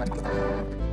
[0.00, 0.89] まり。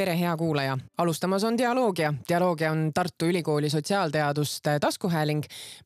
[0.00, 2.14] Tere, hea kuulaja, alustamas on Dialoogia.
[2.28, 5.42] Dialoogia on Tartu Ülikooli sotsiaalteaduste taskuhääling,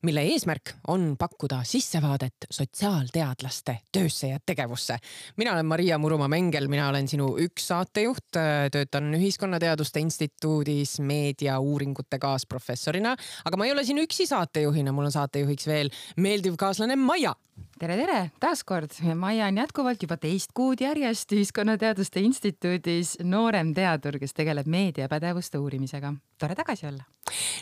[0.07, 4.97] mille eesmärk on pakkuda sissevaadet sotsiaalteadlaste töösse ja tegevusse.
[5.37, 8.39] mina olen Maria Murumaa-Mengel, mina olen sinu üks saatejuht,
[8.71, 15.67] töötan Ühiskonnateaduste Instituudis meediauuringute kaasprofessorina, aga ma ei ole siin üksi saatejuhina, mul on saatejuhiks
[15.67, 17.35] veel meeldiv kaaslane Maia
[17.79, 18.93] tere, tere taas kord.
[19.15, 26.13] Maia on jätkuvalt juba teist kuud järjest Ühiskonnateaduste Instituudis noorem teadur, kes tegeleb meediapädevuste uurimisega.
[26.39, 27.03] tore tagasi olla.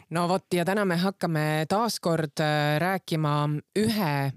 [0.10, 4.32] no vot ja täna me hakkame taas kord äh, rääkima ühe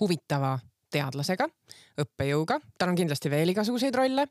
[0.00, 0.58] huvitava
[0.90, 1.48] teadlasega,
[2.00, 4.26] õppejõuga, tal on kindlasti veel igasuguseid rolle.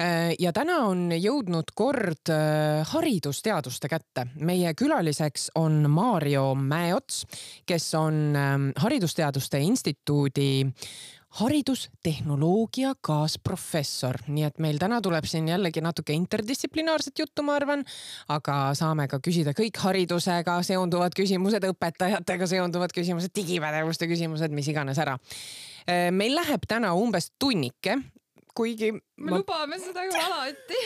[0.00, 4.26] Äh, ja täna on jõudnud kord äh, haridusteaduste kätte.
[4.40, 7.24] meie külaliseks on Maarjo Mäeots,
[7.66, 10.62] kes on ähm, Haridusteaduste Instituudi
[11.40, 17.84] haridustehnoloogia kaasprofessor, nii et meil täna tuleb siin jällegi natuke interdistsiplinaarset juttu, ma arvan,
[18.32, 25.00] aga saame ka küsida kõik haridusega seonduvad küsimused, õpetajatega seonduvad küsimused, digipädevuste küsimused, mis iganes
[25.00, 25.16] ära.
[25.86, 27.98] Meil läheb täna umbes tunnike
[28.54, 28.92] kuigi.
[28.92, 29.38] me ma...
[29.38, 30.80] lubame seda ju alati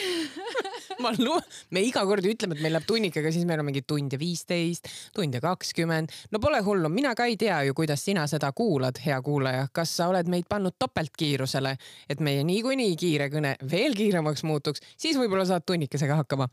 [1.03, 1.39] ma lu-,
[1.75, 4.87] me iga kord ütleme, et meil läheb tunnikaga, siis meil on mingi tund ja viisteist,
[5.15, 6.13] tund ja kakskümmend.
[6.31, 9.67] no pole hullu, mina ka ei tea ju, kuidas sina seda kuulad, hea kuulaja.
[9.75, 11.75] kas sa oled meid pannud topeltkiirusele,
[12.09, 16.47] et meie niikuinii kiire kõne veel kiiremaks muutuks, siis võib-olla saad tunnikesega hakkama.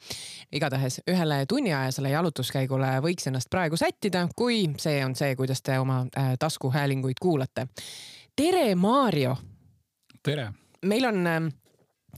[0.53, 6.03] igatahes ühele tunniajasele jalutuskäigule võiks ennast praegu sättida, kui see on see, kuidas te oma
[6.19, 7.69] äh, taskuhäälinguid kuulate.
[8.37, 9.37] Tere, Maarjo.
[10.23, 10.53] tere
[10.85, 11.51] meil on ähm,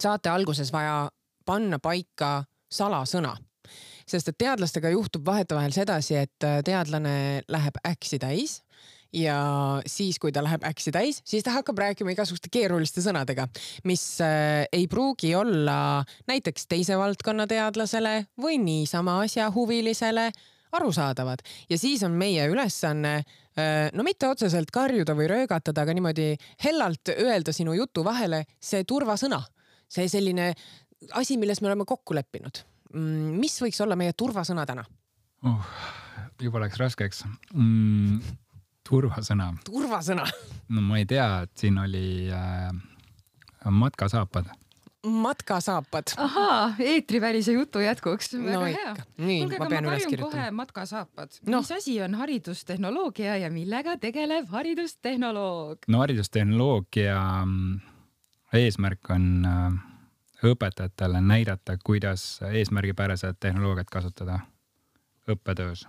[0.00, 1.08] saate alguses vaja
[1.47, 3.36] panna paika salasõna,
[4.08, 8.61] sest et teadlastega juhtub vahetevahel sedasi, et äh, teadlane läheb äksi täis
[9.14, 9.39] ja
[9.86, 13.46] siis, kui ta läheb äksi täis, siis ta hakkab rääkima igasuguste keeruliste sõnadega,
[13.86, 15.79] mis äh, ei pruugi olla
[16.29, 20.30] näiteks teise valdkonna teadlasele või niisama asjahuvilisele
[20.72, 23.20] arusaadavad ja siis on meie ülesanne
[23.56, 28.82] Äh, no mitte otseselt karjuda või röögatada, aga niimoodi hellalt öelda sinu jutu vahele see
[28.84, 29.38] turvasõna,
[29.88, 30.50] see selline
[31.16, 32.60] asi, milles me oleme kokku leppinud.
[32.92, 34.84] Mm, mis võiks olla meie turvasõna täna
[35.48, 35.70] uh,?
[36.40, 38.20] juba läks raskeks mm,.
[38.84, 39.48] turvasõna.
[39.64, 40.28] turvasõna
[40.77, 42.68] no ma ei tea, et siin oli äh,
[43.72, 44.52] matkasaapad
[45.06, 46.14] matkasaapad.
[46.17, 48.34] ahaa, eetrivälise jutu jätkuks.
[48.34, 50.30] no ikka, nii, ma pean üles kirjutama.
[50.30, 51.61] kohe matkasaapad no..
[51.61, 55.78] mis asi on haridustehnoloogia ja millega tegeleb haridustehnoloog?
[55.89, 57.80] no haridustehnoloogia mm,
[58.52, 59.78] eesmärk on äh,
[60.45, 64.40] õpetajatele näidata, kuidas eesmärgipäraselt tehnoloogiat kasutada
[65.30, 65.86] õppetöös.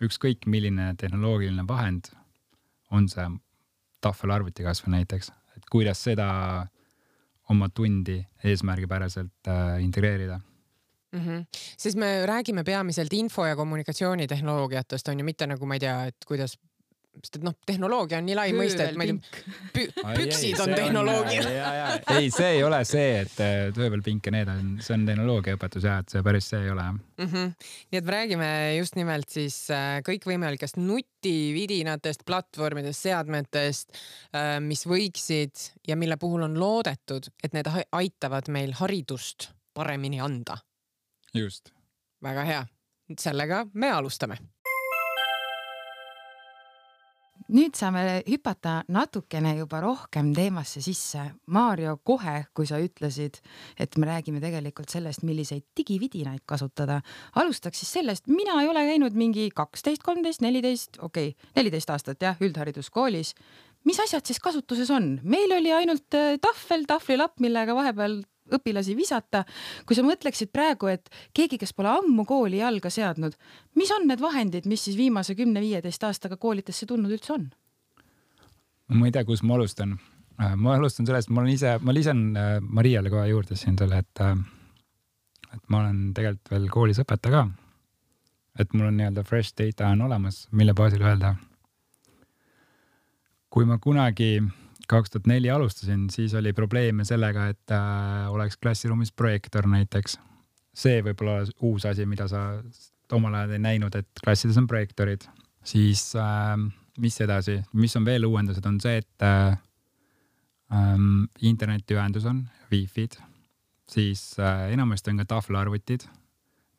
[0.00, 2.08] ükskõik milline tehnoloogiline vahend,
[2.90, 3.26] on see
[4.00, 6.66] tahvelarvuti kasvõi näiteks, et kuidas seda
[7.50, 10.40] oma tundi eesmärgipäraselt äh, integreerida
[11.12, 11.20] mm.
[11.20, 11.44] -hmm.
[11.76, 16.16] sest me räägime peamiselt info- ja kommunikatsioonitehnoloogiatest on ju, mitte nagu ma ei tea, et
[16.26, 16.58] kuidas
[17.18, 19.16] sest et noh, tehnoloogia on nii lai mõiste, et ma ei
[19.74, 21.42] tea, püksid on tehnoloogia.
[22.16, 23.34] ei, see ei ole see, et
[23.76, 27.26] tööpealpinke, need on, see on tehnoloogiaõpetus ja et see päris see ei ole mm.
[27.26, 27.52] -hmm.
[27.90, 34.00] nii et me räägime just nimelt siis äh, kõikvõimalikest nutividinatest, platvormidest, seadmetest,
[34.36, 40.58] äh, mis võiksid ja mille puhul on loodetud, et need aitavad meil haridust paremini anda.
[41.34, 41.74] just.
[42.22, 42.64] väga hea,
[43.18, 44.38] sellega me alustame
[47.50, 51.26] nüüd saame hüpata natukene juba rohkem teemasse sisse.
[51.50, 53.40] Maarjo, kohe, kui sa ütlesid,
[53.80, 57.00] et me räägime tegelikult sellest, milliseid digividinaid kasutada,
[57.40, 62.22] alustaks siis sellest, mina ei ole käinud mingi kaksteist, kolmteist, neliteist, okei okay,, neliteist aastat
[62.22, 63.34] jah, üldhariduskoolis.
[63.84, 65.18] mis asjad siis kasutuses on?
[65.22, 68.20] meil oli ainult äh, tahvel, tahvlilapp, millega vahepeal
[68.56, 69.44] õpilasi visata.
[69.86, 73.36] kui sa mõtleksid praegu, et keegi, kes pole ammu kooli jalga seadnud,
[73.74, 77.50] mis on need vahendid, mis siis viimase kümne-viieteist aastaga koolidesse tulnud üldse on?
[78.90, 79.98] ma ei tea, kus ma alustan.
[80.40, 84.00] Äh, ma alustan sellest, ma olen ise, ma lisan äh, Mariale kohe juurde siin selle,
[84.02, 84.34] et, äh,
[85.54, 87.48] et ma olen tegelikult veel koolis õpetaja ka.
[88.60, 91.34] et mul on nii-öelda fresh data on olemas, mille baasil öelda.
[93.50, 94.40] kui ma kunagi
[94.90, 100.18] kaks tuhat neli alustasin, siis oli probleeme sellega, et äh, oleks klassiruumis projektor näiteks.
[100.74, 102.62] see võib olla uus asi, mida sa
[103.12, 105.26] omal ajal ei näinud, et klassides on projektorid.
[105.64, 106.56] siis äh,
[106.98, 109.58] mis edasi, mis on veel uuendused, on see, et äh,
[110.74, 113.18] ähm, internetiühendus on, wifi'd.
[113.90, 116.08] siis äh, enamasti on ka tahvelarvutid.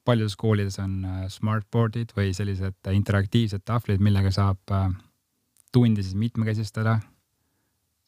[0.06, 4.90] paljudes koolides on äh, smartboard'id või sellised interaktiivsed tahvlid, millega saab äh,
[5.72, 7.00] tundi siis mitmekesistada.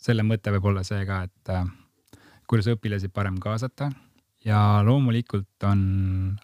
[0.04, 1.64] Selle mõte võib olla see ka, et äh,
[2.50, 3.90] kuidas õpilasi parem kaasata
[4.46, 5.84] ja loomulikult on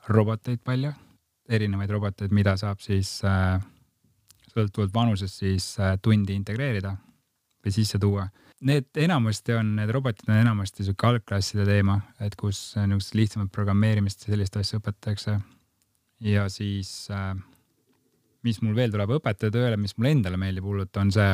[0.07, 0.93] roboteid palju,
[1.49, 3.59] erinevaid roboteid, mida saab siis äh,
[4.53, 6.95] sõltuvalt vanusest siis äh, tundi integreerida
[7.59, 8.29] või sisse tuua.
[8.67, 14.25] Need enamasti on, need robotid on enamasti sihuke algklasside teema, et kus niisugust lihtsamat programmeerimist
[14.25, 15.37] ja sellist asja õpetatakse.
[16.19, 17.09] ja siis
[18.43, 21.29] mis mul veel tuleb õpetaja tööle, mis mulle endale meeldib hullult, on see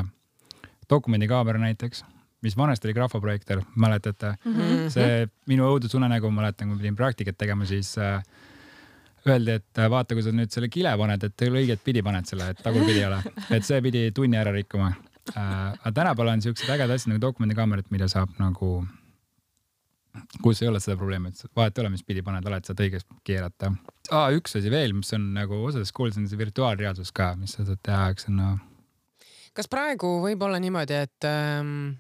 [0.90, 2.04] dokumendikaamera näiteks,
[2.46, 4.58] mis vanasti oli grafoprojektor, mäletate mm?
[4.58, 4.90] -hmm.
[4.94, 8.22] see minu õudusunenägu, mäletan, kui ma pidin praktikat tegema, siis äh,
[9.30, 12.52] öeldi, et äh, vaata, kui sa nüüd selle kile paned, et õiget pidi paned selle,
[12.54, 13.22] et tagurpidi ei ole,
[13.58, 15.74] et see pidi tunni ära rikkuma äh,.
[15.74, 18.72] aga tänapäeval on siuksed ägedad asjad nagu dokumendikaamerad, mida saab nagu,
[20.46, 23.20] kus ei ole seda probleemi, et vahet ei ole, mis pidi paned, alati saad õigesti
[23.26, 23.74] keerata
[24.12, 24.30] ah,.
[24.38, 28.10] üks asi veel, mis on nagu osades on see virtuaalreaalsus ka, mis sa saad teha,
[28.14, 28.56] eks no.
[29.58, 31.96] kas praegu võib olla niimoodi, et ähm,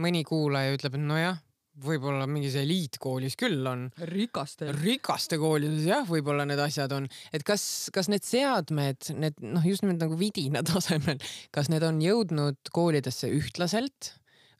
[0.00, 1.38] mõni kuulaja ütleb, et nojah,
[1.84, 3.88] võib-olla mingis eliitkoolis küll on.
[4.10, 4.72] rikaste.
[4.80, 7.62] rikaste koolides jah, võib-olla need asjad on, et kas,
[7.94, 11.20] kas need seadmed, need noh, just nimelt nagu vidina tasemel,
[11.54, 14.14] kas need on jõudnud koolidesse ühtlaselt?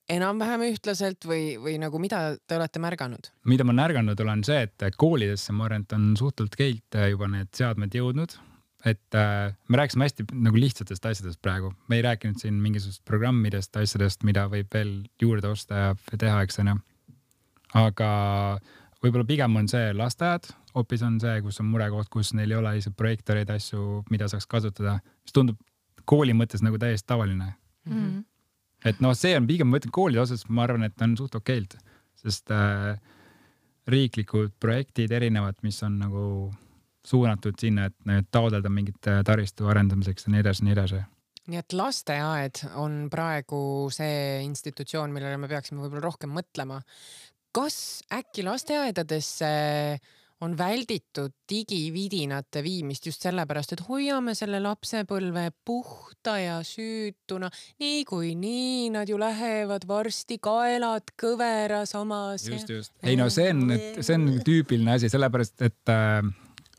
[0.09, 3.29] enam-vähem ühtlaselt või, või nagu mida te olete märganud?
[3.51, 7.51] mida ma märganud olen see, et koolidesse ma arvan, et on suhteliselt geilt juba need
[7.53, 8.39] seadmed jõudnud.
[8.87, 13.77] Et äh, me rääkisime hästi nagu lihtsatest asjadest praegu, me ei rääkinud siin mingisugustest programmidest,
[13.77, 16.77] asjadest, mida võib veel juurde osta ja teha, eks onju.
[17.79, 18.11] aga
[19.03, 20.47] võib-olla pigem on see lasteaed,
[20.77, 24.47] hoopis on see, kus on murekoht, kus neil ei ole lihtsalt projektoreid, asju, mida saaks
[24.47, 25.59] kasutada, mis tundub
[26.09, 27.53] kooli mõttes nagu täiesti tavaline
[27.85, 27.95] mm.
[27.95, 28.27] -hmm
[28.87, 31.75] et noh, see on pigem, ma ütlen koolide osas, ma arvan, et on suht okeilt,
[32.23, 32.95] sest äh,
[33.91, 36.23] riiklikud projektid erinevad, mis on nagu
[37.07, 41.05] suunatud sinna, et taotleda mingit taristu arendamiseks ja nii edasi, nii edasi
[41.49, 46.83] nii et lasteaed on praegu see institutsioon, millele me peaksime võib-olla rohkem mõtlema.
[47.57, 49.49] kas äkki lasteaedadesse
[50.45, 57.51] on välditud digividinate viimist just sellepärast, et hoiame selle lapsepõlve puhta ja süütuna.
[57.81, 62.47] niikuinii nad ju lähevad varsti kaelad kõveras omas.
[62.49, 62.93] just, just.
[63.03, 66.23] ei no see on, see on tüüpiline asi, sellepärast et äh,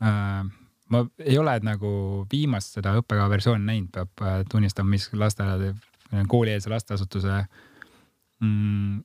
[0.00, 1.90] ma ei ole nagu
[2.32, 5.74] viimast seda õppekava versiooni näinud, peab äh, tunnistama, mis lasteaedade,
[6.28, 7.42] koolieelse lasteasutuse
[8.40, 9.02] mm,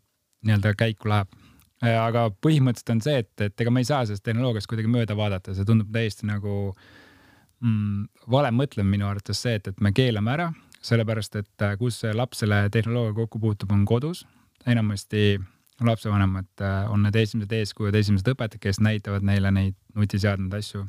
[0.48, 1.36] nii-öelda käiku läheb
[1.84, 5.18] Äh, aga põhimõtteliselt on see, et, et ega me ei saa sellest tehnoloogiast kuidagi mööda
[5.18, 10.32] vaadata, see tundub täiesti nagu mm, vale mõtlemine minu arvates see, et, et me keelame
[10.32, 10.48] ära,
[10.86, 14.24] sellepärast et äh, kus laps selle tehnoloogiaga kokku puutub, on kodus.
[14.66, 15.36] enamasti
[15.84, 20.86] lapsevanemad äh, on need esimesed eeskujud, esimesed õpetajad, kes näitavad neile neid nutiseadmeid, asju.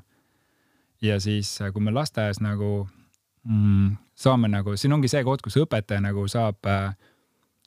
[1.03, 2.87] ja siis, kui me lasteaias nagu
[3.45, 6.95] mm, saame nagu, siin ongi see koht, kus õpetaja nagu saab äh,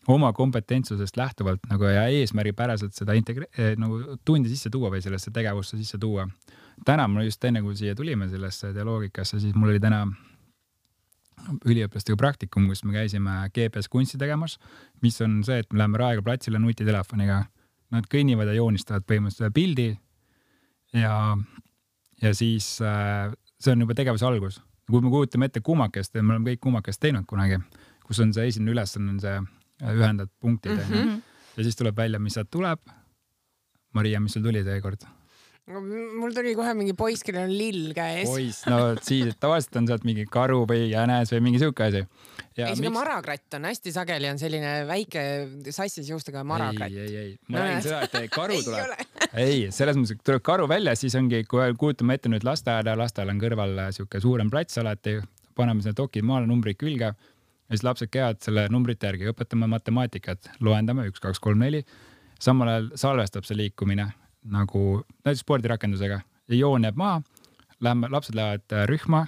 [0.08, 5.32] oma kompetentsusest lähtuvalt nagu ja eesmärgipäraselt seda integre-, eh, nagu tundi sisse tuua või sellesse
[5.32, 6.28] tegevusse sisse tuua.
[6.86, 10.06] täna ma just enne, kui siia tulime sellesse dialoogikasse, siis mul oli täna
[11.66, 14.58] üliõpilastega praktikum, kus me käisime GPS kunsti tegemas,
[15.04, 17.44] mis on see, et me läheme Raekoja platsile nutitelefoniga.
[17.90, 19.88] Nad kõnnivad ja joonistavad põhimõtteliselt pildi
[20.94, 21.14] ja,
[22.22, 24.62] ja siis äh, see on juba tegevuse algus.
[24.90, 27.60] kui me kujutame ette kumakest ja me oleme kõik kumakest teinud kunagi,
[28.06, 29.36] kus on see esimene ülesanne on see
[29.86, 31.22] ühendad punktid mm -hmm.
[31.58, 32.80] ja siis tuleb välja, mis sealt tuleb.
[33.94, 35.06] Maria, mis sul tuli seekord?
[35.70, 38.26] Mul tuli kohe mingi poiss, kellel on lill käes.
[38.30, 42.02] poiss, no siis tavaliselt on sealt mingi karu või jänes või mingi siuke asi.
[42.58, 42.96] ei, siuke miks...
[42.96, 45.24] marakratt on hästi sageli on selline väike
[45.70, 46.94] sassis juustega marakratt.
[46.94, 49.04] ei, ei, ei, ma räägin seda, et karu tuleb.
[49.34, 53.34] ei, selles mõttes, et tuleb karu välja, siis ongi, kui kujutame ette nüüd lasteaeda, lasteaial
[53.36, 55.20] on kõrval siuke suurem plats alati,
[55.58, 60.56] paneme sinna dokid maale, numbrid külge ja siis lapsed käivad selle numbrite järgi, õpetame matemaatikat,
[60.66, 61.84] loendame üks, kaks, kolm, neli.
[62.42, 64.08] samal ajal salvestab see liikumine
[64.46, 67.22] nagu näiteks spordirakendusega ja joon jääb maha.
[67.80, 69.26] Lähme, lapsed lähevad äh, rühma,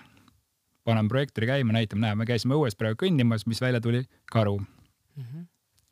[0.84, 5.24] paneme projektori käima, näitame, näe, me käisime õues praegu kõndimas, mis välja tuli, karu mm.
[5.24, 5.46] -hmm.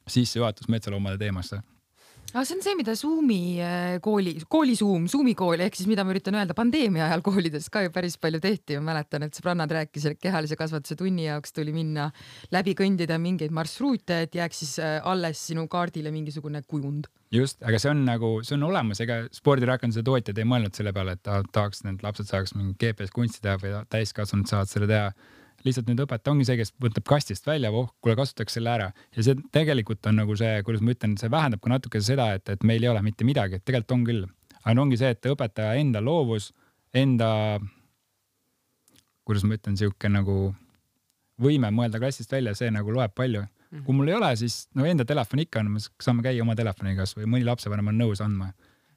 [0.07, 1.61] sissejuhatus metsaloomade teemasse
[2.33, 6.03] aga see on see, mida Zoomi äh, kooli, kooli Zoom, Zoomi kool ehk siis mida
[6.05, 8.77] ma üritan öelda, pandeemia ajal koolides ka ju päris palju tehti.
[8.77, 12.09] ma mäletan, et sõbrannad rääkisid, et kehalise kasvatuse tunni jaoks tuli minna
[12.53, 17.09] läbi kõndida mingeid marsruute, et jääks siis äh, alles sinu kaardile mingisugune kujund.
[17.33, 21.17] just, aga see on nagu, see on olemas, ega spordirakenduse tootjad ei mõelnud selle peale,
[21.17, 25.11] et tahaks, need lapsed saaks mingi GPS kunsti teha või täiskasvanud saavad selle teha
[25.65, 29.25] lihtsalt nüüd õpetaja ongi see, kes võtab kastist välja, oh, kuule kasutaks selle ära ja
[29.25, 32.63] see tegelikult on nagu see, kuidas ma ütlen, see vähendab ka natuke seda, et, et
[32.67, 34.25] meil ei ole mitte midagi, et tegelikult on küll.
[34.63, 36.51] aga ongi see, et õpetaja enda loovus,
[36.95, 37.29] enda,
[39.27, 40.39] kuidas ma ütlen, sihuke nagu
[41.39, 43.49] võime mõelda klassist välja, see nagu loeb palju mm.
[43.71, 43.85] -hmm.
[43.85, 47.03] kui mul ei ole, siis no enda telefon ikka on, me saame käia oma telefoniga
[47.03, 48.53] kasvõi mõni lapsevanem on nõus andma.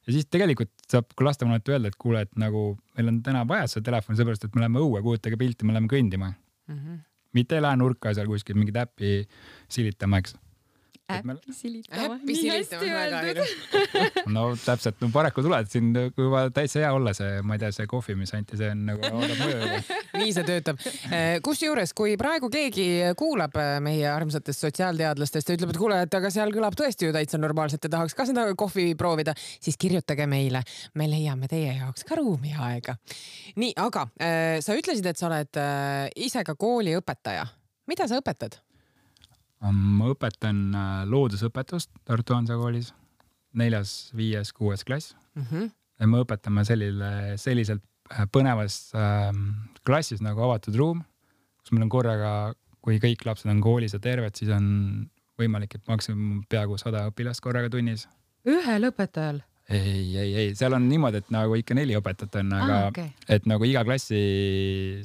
[0.07, 3.67] ja siis tegelikult saab ka lastevanemale öelda, et kuule, et nagu meil on täna vaja
[3.71, 6.33] seda telefoni, seepärast et me läheme õue, kujutage pilti, me läheme kõndima
[6.73, 6.79] mm.
[6.79, 6.99] -hmm.
[7.33, 9.29] mitte ei lähe nurka seal kuskil mingit äppi
[9.69, 10.37] silitama, eks
[11.11, 12.15] äppi silitama.
[12.15, 13.53] äppi silitama, väga ilus.
[14.35, 17.89] no täpselt, no paraku tuled siin juba täitsa hea olla see, ma ei tea, see
[17.91, 19.99] kohvi, mis anti, see on nagu annab mõju juba.
[20.23, 20.81] nii see töötab.
[21.11, 22.87] Eh, kusjuures, kui praegu keegi
[23.19, 27.17] kuulab eh, meie armsatest sotsiaalteadlastest ja ütleb, et kuule, et aga seal kõlab tõesti ju
[27.17, 30.65] täitsa normaalselt ja tahaks ka seda kohvi proovida, siis kirjutage meile,
[30.99, 32.97] me leiame teie jaoks ka ruumi ja aega.
[33.61, 35.65] nii, aga äh, sa ütlesid, et sa oled
[36.17, 37.47] ise ka kooliõpetaja.
[37.91, 38.63] mida sa õpetad?
[39.71, 42.93] Ma õpetan äh, loodusõpetust Tartu Hansa koolis,
[43.59, 45.47] neljas, viies, kuues klass mm.
[45.51, 45.71] -hmm.
[46.01, 49.31] ja me õpetame sellile, selliselt äh, põnevas äh,
[49.87, 51.05] klassis nagu avatud ruum,
[51.61, 52.33] kus meil on korraga,
[52.83, 57.43] kui kõik lapsed on koolis ja terved, siis on võimalik, et maksimum peaaegu sada õpilast
[57.43, 58.09] korraga tunnis.
[58.47, 59.43] ühel õpetajal?
[59.71, 63.13] ei, ei, ei, seal on niimoodi, et nagu ikka neli õpetajat on, aga ah, okay.
[63.29, 64.19] et nagu iga klassi,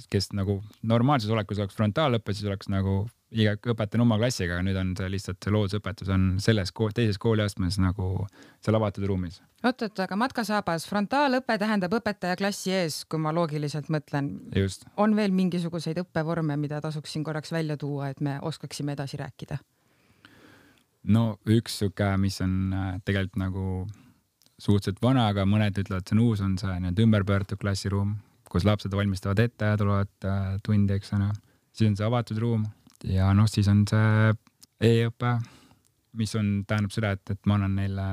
[0.10, 3.04] kes nagu normaalses olekus oleks frontaalõpe, siis oleks nagu
[3.36, 6.94] iga õpetaja on oma klassiga, aga nüüd on see lihtsalt see loodusõpetus on selles kool,
[6.96, 8.26] teises kooliastmes nagu
[8.64, 9.42] seal avatud ruumis.
[9.68, 14.32] oot-oot, aga Matka Saabas, frontaalõpe tähendab õpetaja klassi ees, kui ma loogiliselt mõtlen.
[14.96, 19.60] on veel mingisuguseid õppevorme, mida tasuks siin korraks välja tuua, et me oskaksime edasi rääkida?
[21.04, 23.88] no üks sihuke, mis on äh, tegelikult nagu
[24.58, 28.18] suhteliselt vana, aga mõned ütlevad, see on uus, on see nii-öelda ümberpööratud klassiruum,
[28.50, 31.32] kus lapsed valmistavad ette tulevad äh, tundi, eks ole.
[31.72, 32.66] siis on see avatud ruum
[33.12, 34.34] ja noh, siis on see
[34.84, 35.38] e-õpe,
[36.18, 38.08] mis on, tähendab seda, et, et ma annan neile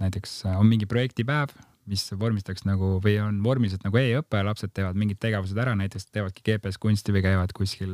[0.00, 1.54] näiteks on mingi projektipäev,
[1.90, 6.44] mis vormistatakse nagu või on vormiliselt nagu e-õpe, lapsed teevad mingid tegevused ära, näiteks teevadki
[6.46, 7.92] GPS kunsti või käivad kuskil,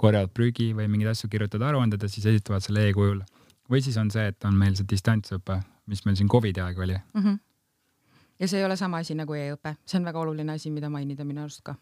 [0.00, 3.22] korjavad prügi või mingeid asju, kirjutavad aruanded ja siis esitavad selle e-kujul.
[3.70, 6.94] või siis on see, et on meil see distantsõpe, mis meil siin Covidi aeg oli
[6.94, 7.22] mm.
[7.22, 7.38] -hmm.
[8.38, 11.24] ja see ei ole sama asi nagu e-õpe, see on väga oluline asi, mida mainida
[11.24, 11.76] minu arust ka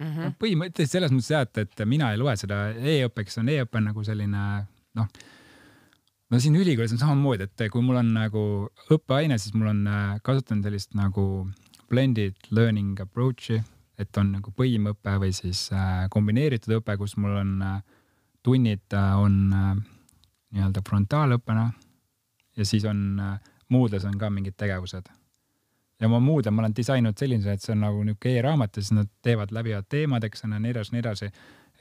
[0.00, 0.36] mm -hmm.
[0.40, 4.44] põhimõtteliselt selles mõttes jah, et, et mina ei loe seda e-õppeks, on e-õpe nagu selline
[4.94, 5.08] noh,
[6.30, 8.42] no siin ülikoolis on samamoodi, et kui mul on nagu
[8.90, 9.84] õppeaine, siis mul on,
[10.22, 11.48] kasutan sellist nagu
[11.90, 13.62] blended learning approach'i,
[13.98, 17.80] et on nagu põimõpe või siis äh, kombineeritud õpe, kus mul on äh,
[18.42, 19.74] tunnid äh, on äh,
[20.54, 21.70] nii-öelda frontaalõppena
[22.56, 23.34] ja siis on äh,
[23.68, 25.10] muudes on ka mingid tegevused
[26.00, 28.96] ja ma muude ma olen disaininud sellise, et see on nagu niisugune e-raamat ja siis
[28.96, 31.30] nad teevad läbivad teemad, eks ole, nii edasi, nii edasi.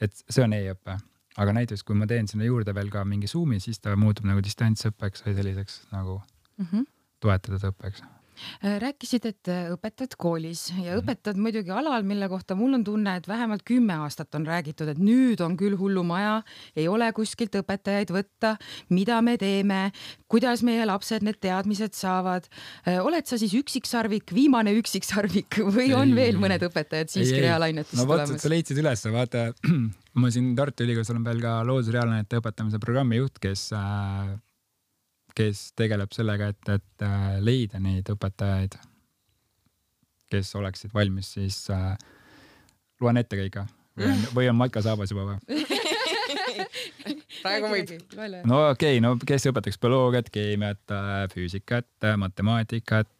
[0.02, 1.00] et see on e-õpe,
[1.38, 4.44] aga näiteks kui ma teen sinna juurde veel ka mingi Zoom'i, siis ta muutub nagu
[4.44, 6.22] distantsõppeks või selliseks nagu
[6.58, 6.88] mm -hmm.
[7.20, 8.04] toetatud õppeks
[8.84, 11.02] rääkisid, et äh, õpetad koolis ja mhm.
[11.02, 15.02] õpetad muidugi alal, mille kohta mul on tunne, et vähemalt kümme aastat on räägitud, et
[15.02, 16.40] nüüd on küll hullumaja,
[16.80, 18.56] ei ole kuskilt õpetajaid võtta,
[18.94, 19.82] mida me teeme,
[20.32, 22.50] kuidas meie lapsed need teadmised saavad.
[22.86, 28.00] Äh, oled sa siis üksiksarvik, viimane üksiksarvik või on ei, veel mõned õpetajad siiski reaalainetest
[28.00, 28.30] no, tulemas?
[28.30, 29.50] no vot, sa leidsid üles, vaata
[30.22, 34.38] ma siin Tartu Ülikoolis olen veel ka loodus- ja reaalainete õpetamise programmi juht, kes äh,
[35.40, 38.74] kes tegeleb sellega, et, et äh, leida neid õpetajaid,
[40.30, 41.94] kes oleksid valmis siis äh,,
[43.02, 43.56] loen ette kõik
[44.00, 45.40] või on, või on Maika saabas juba või?
[47.44, 47.90] praegu võib.
[48.44, 53.12] no okei okay,, no kes õpetaks bioloogiat, keemiat, äh, füüsikat, äh, matemaatikat,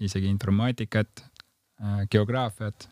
[0.00, 1.24] isegi informaatikat,
[2.10, 2.88] geograafiat.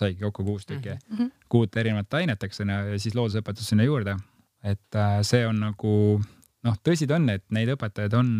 [0.00, 1.30] saigi kokku kuus tükki mm, -hmm.
[1.48, 4.16] kuut erinevat ainet, eks ole, ja siis loodusõpetus sinna juurde.
[4.64, 6.20] et see on nagu
[6.66, 8.30] noh, tõsi ta on, et neid õpetajaid on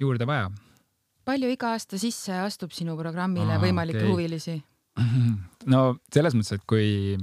[0.00, 0.50] juurde vaja.
[1.28, 4.12] palju iga aasta sisse astub sinu programmile Aa, võimalikke okay.
[4.12, 4.56] huvilisi?
[5.72, 5.82] no
[6.14, 7.18] selles mõttes, et kui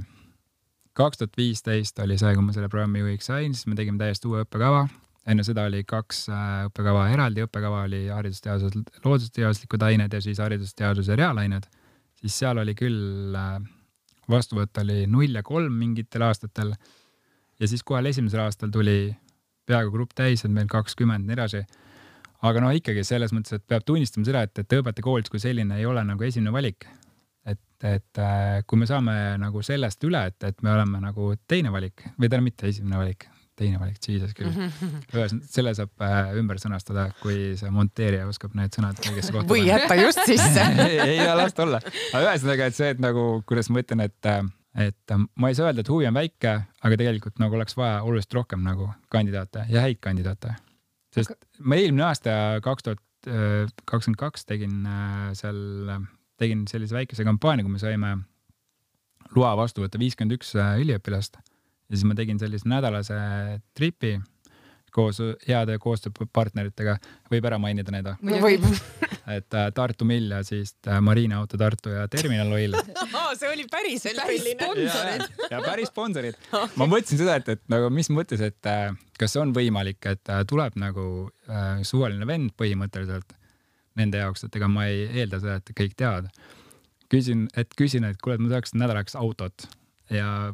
[0.96, 4.30] kaks tuhat viisteist oli see, kui ma selle programmi juhiks sain, siis me tegime täiesti
[4.30, 4.86] uue õppekava.
[5.26, 11.16] enne seda oli kaks äh, õppekava, eraldi õppekava oli haridusteadused, loodusteaduslikud ained ja siis haridusteaduse
[11.18, 11.66] reaalained.
[12.20, 13.58] siis seal oli küll, äh,
[14.30, 16.74] vastuvõtt oli null ja kolm mingitel aastatel.
[17.60, 19.16] ja siis kohe esimesel aastal tuli
[19.68, 21.64] peaaegu grupp täis, et meil kakskümmend nii edasi.
[22.46, 25.86] aga noh, ikkagi selles mõttes, et peab tunnistama seda, et, et õpetajakoolitus kui selline ei
[25.88, 26.88] ole nagu esimene valik.
[27.46, 31.72] et, et äh, kui me saame nagu sellest üle, et, et me oleme nagu teine
[31.72, 34.50] valik või tähendab mitte esimene valik, teine valik, jesus küll.
[35.14, 39.64] ühesõnaga, selle saab äh, ümber sõnastada, kui see monteerija oskab need sõnad õigesse kohta või
[39.66, 41.80] jätta just sisse ei, ei, las ta olla.
[42.12, 44.42] aga ühesõnaga, et see, et nagu, kuidas ma ütlen, et äh,
[44.76, 46.54] et äh, ma ei saa öelda, et huvi on väike,
[46.84, 50.54] aga tegelikult nagu oleks vaja oluliselt rohkem nagu kandidaate ja häid kandidaate.
[51.14, 51.50] sest aga...
[51.60, 55.58] ma eelmine aasta, kaks tuhat kakskümmend kaks tegin äh, seal,
[56.38, 58.12] tegin sellise väikese kampaania, kui me saime
[59.34, 63.16] loa vastu võtta viiskümmend üks äh, üliõpilast ja siis ma tegin sellise nädalase
[63.76, 64.16] tripi
[64.96, 66.96] koos heade koostööpartneritega,
[67.32, 68.40] võib ära mainida need või?
[68.42, 68.66] võib.
[69.36, 72.76] et äh, Tartu Mill ja siis äh, Marina Auto Tartu ja Terminal Oil
[73.38, 75.24] see oli päriselt päris sponsorid.
[75.50, 76.38] ja päris sponsorid.
[76.80, 80.76] ma mõtlesin seda, et, et nagu mis mõttes, et äh, kas on võimalik, et tuleb
[80.80, 81.06] nagu
[81.50, 83.36] äh, suvaline vend põhimõtteliselt
[83.96, 86.28] nende jaoks, et ega ma ei eelda seda, et kõik teavad.
[87.12, 89.68] küsin, et küsin, et kuule, et ma tahaks nädalaks autot
[90.12, 90.52] ja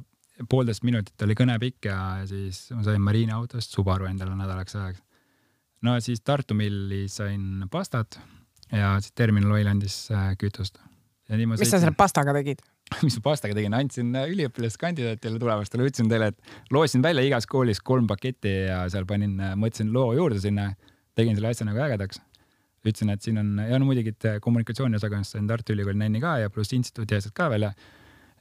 [0.50, 5.02] poolteist minutit oli kõne pikk ja siis ma sain Marina autost Subaru endale nädalaks ajaks.
[5.82, 8.18] no siis Tartu Milli sain pastat
[8.72, 10.80] ja siis Terminal Oil andis äh, kütust.
[11.28, 11.70] mis sõitsin...
[11.70, 12.62] sa selle pastaga tegid?
[13.06, 17.80] mis ma pastaga tegin, andsin äh, üliõpilaskandidaatidele tulevastele, ütlesin teile, et lootsin välja igas koolis
[17.84, 20.72] kolm paketti ja seal panin, äh, mõtlesin loo juurde sinna,
[21.18, 22.20] tegin selle asja nagu ägedaks.
[22.82, 26.72] ütlesin, et siin on ja no muidugi kommunikatsiooniosakonnast sain Tartu Ülikooli nänni ka ja pluss
[26.74, 27.74] instituudi asjad ka veel ja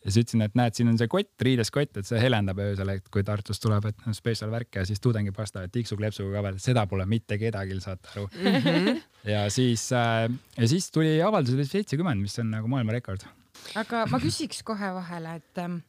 [0.02, 3.12] ja siis ütlesin, et näed, siin on see kott, riideskott, et see helendab öösel, et
[3.14, 6.88] kui Tartust tuleb, et noh, spetsial värk ja siis tudengipasta, et tiksuklepsuga ka veel, seda
[6.90, 8.58] pole mitte kedagi, saate aru mm.
[8.66, 9.04] -hmm.
[9.34, 10.26] ja siis äh,,
[10.58, 13.28] ja siis tuli avaldus oli seitsekümmend, mis on nagu maailmarekord.
[13.76, 15.82] aga ma küsiks kohe vahele, et ähm,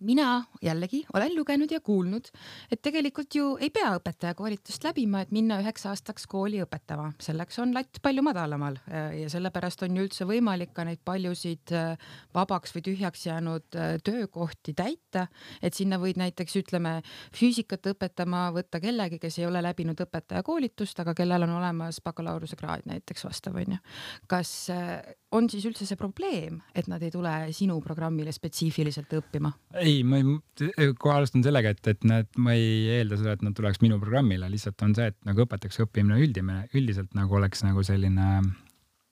[0.00, 2.30] mina jällegi olen lugenud ja kuulnud,
[2.72, 7.74] et tegelikult ju ei pea õpetajakoolitust läbima, et minna üheks aastaks kooli õpetama, selleks on
[7.74, 11.94] latt palju madalamal ja sellepärast on ju üldse võimalik ka neid paljusid äh,
[12.34, 15.26] vabaks või tühjaks jäänud äh, töökohti täita.
[15.62, 16.96] et sinna võid näiteks ütleme
[17.34, 23.24] füüsikat õpetama võtta kellegi, kes ei ole läbinud õpetajakoolitust, aga kellel on olemas bakalaureusekraad näiteks
[23.24, 23.78] vastav onju.
[24.26, 25.02] kas äh,
[25.34, 29.52] on siis üldse see probleem, et nad ei tule sinu programmile spetsiifiliselt õppima?
[29.84, 33.54] Ei, ma ei, kohe alustan sellega, et, et nad, ma ei eelda seda, et nad
[33.56, 37.84] tuleks minu programmile, lihtsalt on see, et nagu õpetajaks õppimine üldine, üldiselt nagu oleks nagu
[37.86, 38.28] selline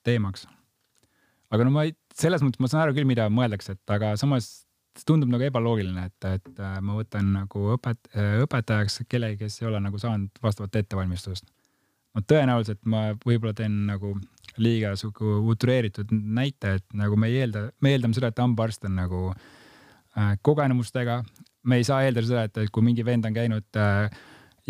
[0.07, 0.47] teemaks.
[1.53, 4.51] aga no ma ei, selles mõttes ma saan aru küll, mida mõeldakse, et aga samas
[5.09, 8.13] tundub nagu ebaloogiline, et, et äh, ma võtan nagu õpet-,
[8.45, 11.49] õpetajaks kellegi, kes ei ole nagu saanud vastavat ettevalmistust.
[12.13, 14.19] no tõenäoliselt ma võib-olla teen nagu
[14.61, 18.99] liiga sihuke utreeritud näite, et nagu me ei eelda, me eeldame seda, et hambaarst on
[19.01, 19.51] nagu äh,
[20.43, 21.23] kogenumustega.
[21.65, 24.11] me ei saa eeldada seda, et, kui mingi vend on käinud äh,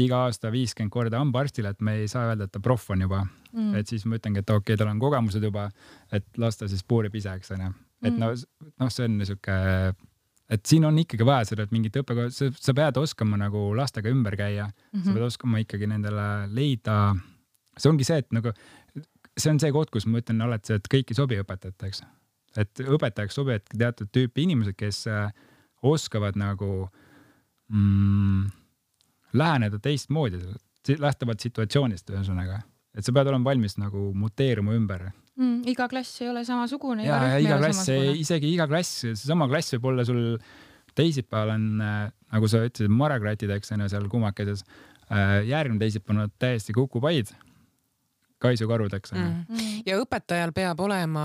[0.00, 3.22] iga aasta viiskümmend korda hambaarstile, et me ei saa öelda, et ta proff on juba
[3.52, 3.74] mm..
[3.76, 5.68] et siis ma ütlengi, et okei okay,, tal on kogemused juba,
[6.12, 7.72] et las ta siis puurib ise, eks onju.
[8.05, 8.22] et mm.
[8.22, 9.92] no, noh, see on niisugune,
[10.52, 14.37] et siin on ikkagi vaja seda, et mingit õppekoha, sa pead oskama nagu lastega ümber
[14.40, 15.05] käia mm, -hmm.
[15.05, 15.18] sa mhm.
[15.18, 17.14] pead oskama ikkagi nendele leida.
[17.76, 18.52] see ongi see, et nagu
[19.38, 22.02] see on see koht, kus ma ütlen alati, et kõik ei sobi õpetajateks.
[22.61, 25.31] Et õpetajaks sobivad teatud tüüpi inimesed, kes äh,
[25.83, 26.88] oskavad nagu
[27.73, 28.51] mm,
[29.38, 30.43] läheneda teistmoodi,
[30.99, 32.62] lähtuvalt situatsioonist, ühesõnaga,
[32.97, 35.62] et sa pead olema valmis nagu muteeruma ümber mm,.
[35.73, 37.07] iga klass ei ole samasugune.
[37.07, 37.88] ja, ja iga klass,
[38.19, 40.25] isegi iga klass, seesama klass võib olla sul
[40.99, 42.03] teisipäeval on äh,
[42.35, 44.67] nagu sa ütlesid, marakratid, eks on ju, seal kummakeses
[45.09, 45.41] äh,.
[45.49, 47.33] järgmine teisipäev on täiesti kukupaid
[48.42, 49.28] kaisukarud, eks mm.
[49.48, 49.83] mm..
[49.87, 51.24] ja õpetajal peab olema,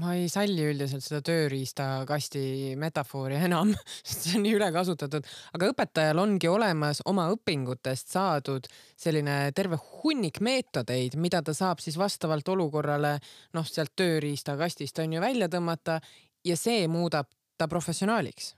[0.00, 2.42] ma ei salli üldiselt seda tööriistakasti
[2.80, 3.72] metafoori enam,
[4.06, 8.68] sest see on nii ülekasutatud, aga õpetajal ongi olemas oma õpingutest saadud
[9.00, 13.16] selline terve hunnik meetodeid, mida ta saab siis vastavalt olukorrale
[13.56, 16.00] noh, sealt tööriistakastist on ju välja tõmmata
[16.46, 17.28] ja see muudab
[17.60, 18.54] ta professionaaliks.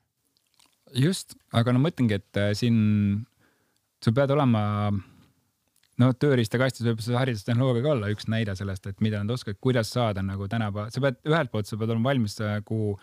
[0.94, 3.24] just, aga no ma mõtlengi, et äh, siin
[4.02, 4.92] sa pead olema
[6.02, 9.92] no tööriistakastis võib see haridustehnoloogia ka olla üks näide sellest, et mida nad oskavad, kuidas
[9.94, 12.96] saada nagu tänapäeva, sa pead ühelt poolt, sa pead olema valmis nagu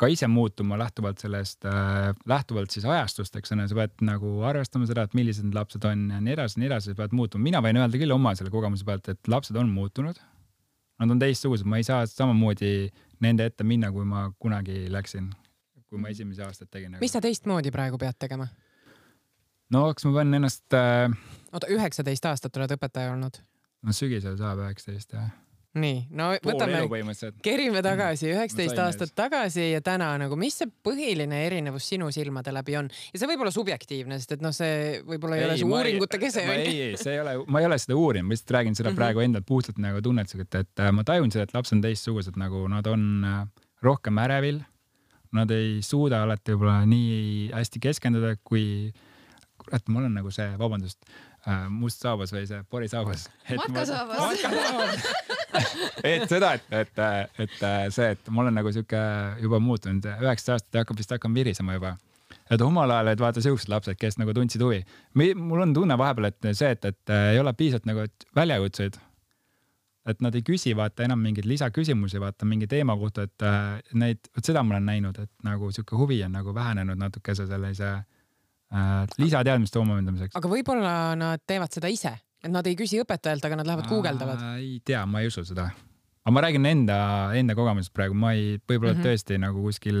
[0.00, 4.88] ka ise muutuma lähtuvalt sellest äh,, lähtuvalt siis ajastust, eks ole, sa pead nagu arvestama
[4.88, 7.44] seda, et millised need lapsed on ja nii edasi, nii edasi, sa pead muutuma.
[7.46, 10.18] mina võin öelda küll oma selle kogemuse pealt, et lapsed on muutunud.
[11.02, 12.90] Nad on teistsugused, ma ei saa samamoodi
[13.22, 15.30] nende ette minna, kui ma kunagi läksin,
[15.90, 16.98] kui ma esimesi aastaid tegin.
[17.02, 18.48] mis sa teistmoodi praegu pead tegema?
[19.72, 21.14] no eks ma pean ennast äh,
[21.52, 23.40] oota, üheksateist aastat oled õpetaja olnud?
[23.82, 25.30] no sügisel saab üheksateist jah.
[25.78, 26.82] nii, no võtame,
[27.44, 32.76] kerime tagasi üheksateist aastat tagasi ja täna nagu, mis see põhiline erinevus sinu silmade läbi
[32.80, 35.70] on ja see võib olla subjektiivne, sest et noh, see võib-olla ei, ei ole see
[35.70, 36.44] uuringute kese.
[36.56, 38.92] ei, ei, see ei ole, ma ei ole seda uurinud, ma lihtsalt räägin seda mm
[38.92, 39.04] -hmm.
[39.04, 42.66] praegu endalt puhtalt nagu tunnetusega, et, et ma tajun seda, et lapsed on teistsugused, nagu
[42.70, 43.40] nad on äh,
[43.82, 44.62] rohkem ärevil.
[45.32, 48.92] Nad ei suuda alati võib-olla nii hästi keskenduda, kui
[49.56, 51.31] kurat, ma olen nagu see, vabandust äh,,
[51.70, 53.26] must saabas või see porisaabas.
[53.60, 55.06] matkasaabas.
[56.04, 57.02] et seda, et, et,
[57.42, 57.58] et
[57.90, 59.02] see, et ma olen nagu sihuke
[59.42, 61.96] juba muutunud, üheksateist aastat ja hakkab vist hakkama virisema juba
[62.52, 64.82] et omal ajal olid vaata siuksed lapsed, kes nagu tundsid huvi.
[65.14, 69.00] mul on tunne vahepeal, et see, et, et ei ole piisavalt nagu väljakutseid.
[70.06, 74.18] et nad ei küsi vaata enam mingeid lisaküsimusi vaata mingi teema kohta, et äh, neid,
[74.36, 78.02] vot seda ma olen näinud, et nagu sihuke huvi on nagu vähenenud natukese sellise äh,
[79.20, 80.36] lisateadmiste omandamiseks.
[80.38, 84.44] aga võib-olla nad teevad seda ise, et nad ei küsi õpetajalt, aga nad lähevad guugeldavad.
[84.58, 85.68] ei tea, ma ei usu seda.
[86.22, 86.96] aga ma räägin enda,
[87.38, 89.10] enda kogemusest praegu, ma ei, võib-olla mm -hmm.
[89.10, 90.00] tõesti nagu kuskil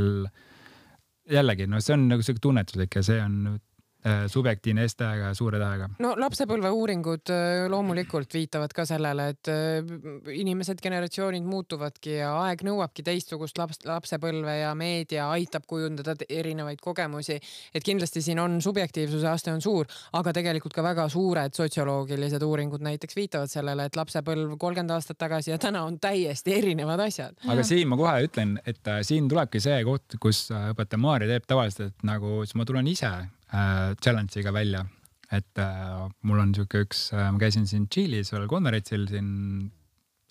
[1.30, 3.60] jällegi, no see on nagu sihuke tunnetuslik ja see on
[4.02, 5.86] Äh, subjektiivne S-tähega ja suure tähega.
[6.02, 9.92] no lapsepõlveuuringud äh, loomulikult viitavad ka sellele, et äh,
[10.34, 17.36] inimesed, generatsioonid muutuvadki ja aeg nõuabki teistsugust laps, lapsepõlve ja meedia aitab kujundada erinevaid kogemusi.
[17.70, 19.86] et kindlasti siin on subjektiivsuse aste on suur,
[20.18, 25.52] aga tegelikult ka väga suured sotsioloogilised uuringud näiteks viitavad sellele, et lapsepõlv kolmkümmend aastat tagasi
[25.54, 27.38] ja täna on täiesti erinevad asjad.
[27.46, 31.94] aga siin ma kohe ütlen, et siin tulebki see koht, kus õpetaja Maarja teeb tavaliselt,
[31.94, 33.12] et nagu siis ma tulen ise
[33.52, 34.86] äh, challenge'iga välja.
[35.32, 39.30] et äh, mul on sihuke üks äh,, ma käisin siin Tšiilis ühel konverentsil siin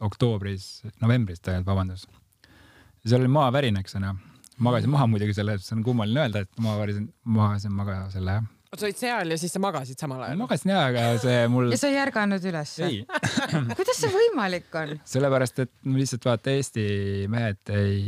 [0.02, 2.10] oktoobris, novembris tegelikult, vabandust.
[3.06, 4.14] seal oli maavärin, eks ole.
[4.62, 8.50] magasin maha muidugi selle, see on kummaline öelda, et ma varisin, magasin maga selle jah
[8.72, 10.38] sa olid seal ja siis sa magasid samal ajal?
[10.40, 11.74] magasin ja, aga see mul.
[11.74, 12.76] ja sa ei ärganud üles?
[13.78, 14.94] kuidas see võimalik on?
[15.12, 16.86] sellepärast, et lihtsalt vaata Eesti
[17.32, 18.06] mehed ei,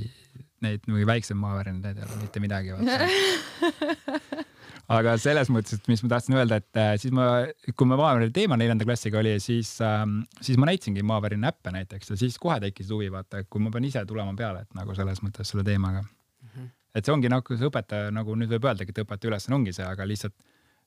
[0.64, 2.72] neid mingi väiksem maavärinaid, need ei ole mitte midagi
[4.92, 7.28] aga selles mõttes, et mis ma tahtsin öelda, et äh, siis ma,
[7.72, 12.14] kui me maavärina teema neljanda klassiga oli, siis ähm,, siis ma näitasingi maavärina äppe näiteks
[12.14, 15.24] ja siis kohe tekkis huvi, vaata, kui ma pean ise tulema peale, et nagu selles
[15.24, 16.50] mõttes selle teemaga mm.
[16.50, 16.72] -hmm.
[16.96, 19.88] et see ongi nagu see õpetaja, nagu nüüd võib öeldagi, et õpetaja ülesanne ongi see,
[19.88, 20.36] aga lihtsalt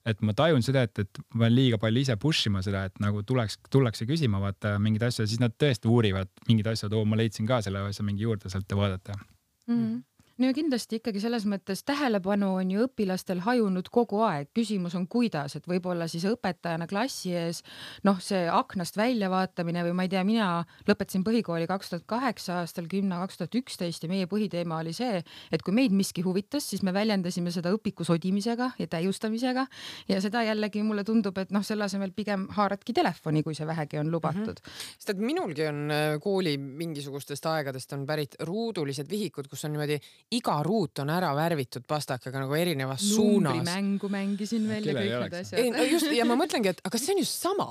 [0.06, 3.00] et ma tajun seda, et, et ma pean liiga palju ise push ima seda, et
[3.02, 7.04] nagu tuleks, tullakse küsima vaata mingeid asju, siis nad tõesti uurivad mingeid asju, et oo,
[7.08, 9.80] ma leidsin ka selle asja mingi juurde sealt ja vaadata mm.
[9.80, 10.04] -hmm
[10.38, 15.06] no ja kindlasti ikkagi selles mõttes tähelepanu on ju õpilastel hajunud kogu aeg, küsimus on
[15.08, 17.62] kuidas, et võib-olla siis õpetajana klassi ees
[18.04, 20.48] noh, see aknast väljavaatamine või ma ei tea, mina
[20.88, 25.22] lõpetasin põhikooli kaks tuhat kaheksa aastal, gümna kaks tuhat üksteist ja meie põhiteema oli see,
[25.52, 29.66] et kui meid miski huvitas, siis me väljendasime seda õpiku sodimisega ja täiustamisega
[30.10, 34.00] ja seda jällegi mulle tundub, et noh, selle asemel pigem haaradki telefoni, kui see vähegi
[34.02, 34.68] on lubatud mm.
[34.68, 34.84] -hmm.
[34.98, 39.98] sest et minulgi on äh, kooli mingisugustest aegadest on pärit ruudulised vihikud, kus on niimoodi
[40.34, 43.60] iga ruut on ära värvitud pastakaga nagu erinevas suunas.
[43.66, 45.60] mängu mängisin veel ja kõik need asjad.
[45.60, 47.68] ei no just ja ma mõtlengi, et aga see on ju sama.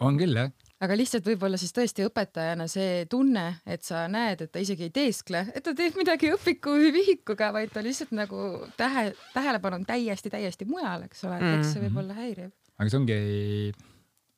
[0.00, 4.52] on küll jah aga lihtsalt võib-olla siis tõesti õpetajana see tunne, et sa näed, et
[4.52, 9.12] ta isegi ei teeskle, et ta teeb midagi õpiku vihikuga, vaid ta lihtsalt nagu tähe,
[9.34, 12.50] tähelepanu on täiesti-täiesti mujal, eks ole, et eks see võib olla häiriv.
[12.78, 13.20] aga see ongi,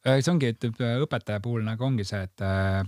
[0.05, 2.85] see ongi, et õpetaja puhul nagu ongi see, et äh,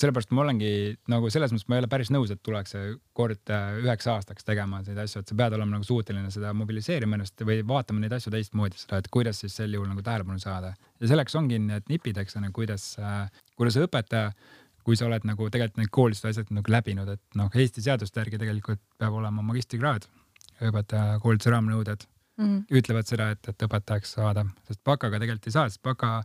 [0.00, 0.70] sellepärast ma olengi
[1.12, 2.76] nagu selles mõttes ma ei ole päris nõus, et tuleks
[3.16, 7.18] kord äh, üheks aastaks tegema neid asju, et sa pead olema nagu suuteline seda mobiliseerima
[7.18, 10.72] ennast või vaatama neid asju teistmoodi, seda, et kuidas siis sel juhul nagu tähelepanu saada.
[11.00, 13.26] ja selleks ongi need nipid, eks ole, kuidas, äh,
[13.60, 14.32] kuidas õpetaja,
[14.84, 18.40] kui sa oled nagu tegelikult need koolitused asjad nagu läbinud, et noh, Eesti seaduste järgi
[18.40, 20.08] tegelikult peab olema magistrikraad,
[20.70, 22.06] õpetaja koolituse raamnõuded
[22.40, 22.78] mm -hmm.
[22.80, 26.22] ütlevad seda, et, et õpetajaks saada, sest bakaga tegelikult ei saa, sest baka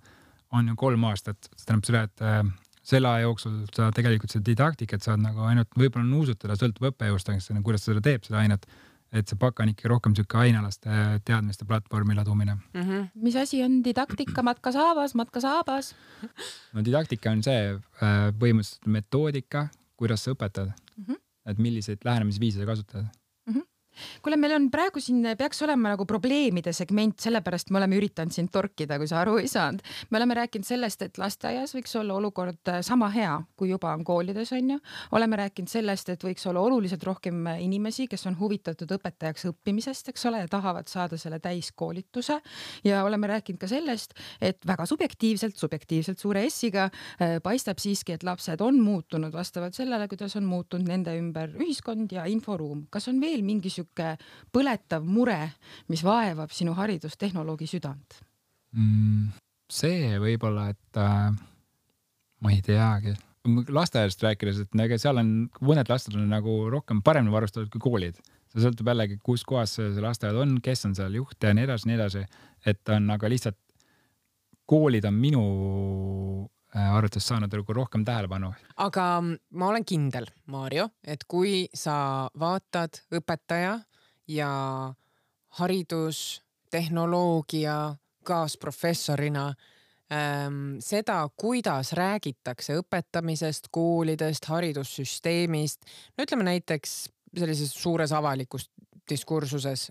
[0.55, 2.43] on ju kolm aastat, see tähendab seda, et äh,
[2.85, 7.31] selle aja jooksul sa tegelikult seda didaktikat saad nagu ainult võib-olla nuusutada, sõltub õppejõust,
[7.65, 8.67] kuidas ta seda teeb, seda ainet.
[9.15, 10.89] et see baka on ikka rohkem sihuke ainealaste
[11.23, 12.81] teadmiste platvormi ladumine mm.
[12.81, 13.03] -hmm.
[13.15, 15.95] mis asi on didaktika Matka Saabas, Matka Saabas?
[16.73, 21.21] no didaktika on see äh, põhimõtteliselt metoodika, kuidas sa õpetad mm, -hmm.
[21.45, 23.05] et milliseid lähenemisviise sa kasutad
[24.21, 28.51] kuule, meil on praegu siin peaks olema nagu probleemide segment, sellepärast me oleme üritanud sind
[28.53, 29.81] torkida, kui sa aru ei saanud.
[30.09, 34.03] me oleme rääkinud sellest, et lasteaias võiks olla olukord äh, sama hea, kui juba on
[34.03, 34.79] koolides onju.
[35.11, 40.25] oleme rääkinud sellest, et võiks olla oluliselt rohkem inimesi, kes on huvitatud õpetajaks õppimisest, eks
[40.29, 42.39] ole, ja tahavad saada selle täiskoolituse.
[42.83, 48.23] ja oleme rääkinud ka sellest, et väga subjektiivselt, subjektiivselt suure S-iga äh, paistab siiski, et
[48.23, 52.85] lapsed on muutunud vastavalt sellele, kuidas on muutunud nende ümber ühiskond ja inforuum.
[52.89, 54.15] kas on veel mingisugune sihuke
[54.53, 55.39] põletav mure,
[55.87, 58.19] mis vaevab sinu haridustehnoloogi südant
[58.75, 59.33] mm,?
[59.71, 61.31] see võib-olla, et äh,
[62.43, 65.33] ma ei teagi, lasteaiast rääkides, et ega seal on,
[65.65, 68.19] mõned lasteaiad on nagu rohkem paremini varustatud kui koolid.
[68.51, 71.89] see sõltub jällegi, kus kohas see lasteaed on, kes on seal juht ja nii edasi,
[71.89, 72.25] nii edasi.
[72.65, 73.57] et on aga lihtsalt,
[74.65, 75.43] koolid on minu
[76.75, 78.53] arvates saanud nagu rohkem tähelepanu.
[78.77, 83.79] aga ma olen kindel, Maarjo, et kui sa vaatad õpetaja
[84.27, 84.93] ja
[85.59, 89.53] haridustehnoloogia kaasprofessorina
[90.11, 95.81] ähm, seda, kuidas räägitakse õpetamisest, koolidest, haridussüsteemist,
[96.17, 98.69] no ütleme näiteks sellises suures avalikus
[99.09, 99.87] diskursuses,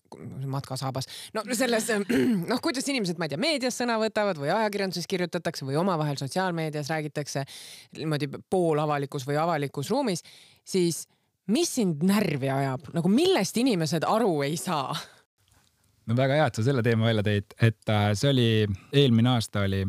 [0.51, 1.89] matkasaabas, no selles
[2.51, 6.91] noh, kuidas inimesed, ma ei tea, meedias sõna võtavad või ajakirjanduses kirjutatakse või omavahel sotsiaalmeedias
[6.93, 7.45] räägitakse
[7.99, 10.25] niimoodi poolavalikus või avalikus ruumis,
[10.65, 11.05] siis
[11.53, 14.95] mis sind närvi ajab, nagu millest inimesed aru ei saa?
[16.07, 18.49] no väga hea, et sa selle teema välja tõid, et äh, see oli,
[18.93, 19.85] eelmine aasta oli,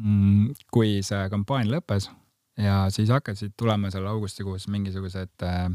[0.00, 2.10] mm, kui see kampaania lõppes
[2.60, 5.68] ja siis hakkasid tulema seal augustikuus mingisugused äh,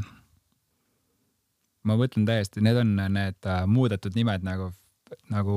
[1.88, 4.70] ma mõtlen täiesti, need on need äh, muudetud nimed nagu,
[5.32, 5.56] nagu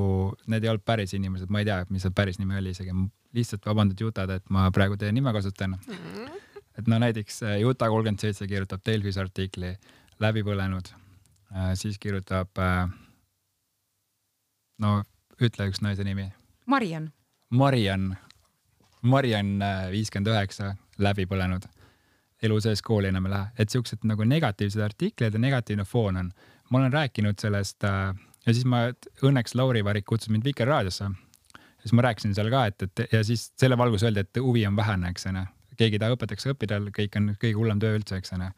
[0.50, 2.94] need ei olnud päris inimesed, ma ei tea, mis see päris nimi oli isegi,
[3.36, 5.94] lihtsalt vabandad, Jutad, et ma praegu teie nime kasutan mm.
[5.94, 6.60] -hmm.
[6.78, 9.74] et no näiteks äh, Juta kolmkümmend seitse kirjutab Delfis artikli
[10.20, 10.92] Läbi põlenud
[11.52, 12.88] äh,, siis kirjutab äh,.
[14.78, 15.02] no
[15.40, 16.32] ütle üks naise nimi.
[16.66, 17.10] Mariann.
[17.50, 18.16] Mariann,
[19.02, 21.66] Mariann äh, viiskümmend üheksa, läbi põlenud
[22.44, 26.30] elu sees kooli enam ei lähe, et siuksed nagu negatiivsed artiklid ja negatiivne foon on.
[26.70, 28.14] ma olen rääkinud sellest äh,
[28.46, 28.86] ja siis ma,
[29.24, 31.10] õnneks Lauri Varik kutsus mind Vikerraadiosse.
[31.82, 34.76] siis ma rääkisin seal ka, et, et ja siis selle valgus öeldi, et huvi on
[34.76, 35.44] vähene, eks onju.
[35.78, 38.50] keegi ei taha õpetajaks õppida, kõik on kõige hullem töö üldse, eks onju.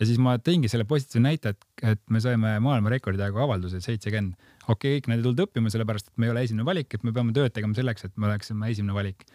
[0.00, 4.34] ja siis ma tõingi selle positiivse näite, et, et me saime maailmarekordi aegu avalduse seitsekümmend.
[4.66, 7.06] okei okay,, kõik nad ei tulnud õppima, sellepärast et me ei ole esimene valik, et
[7.06, 9.26] me peame tööd tegema selleks, et me oleksime esimene valik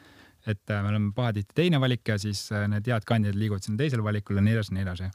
[0.48, 3.80] et äh, me oleme pahatihti teine valik ja siis äh, need head kandidaadid liiguvad sinna
[3.80, 5.10] teisele valikule ja nii edasi, nii edasi.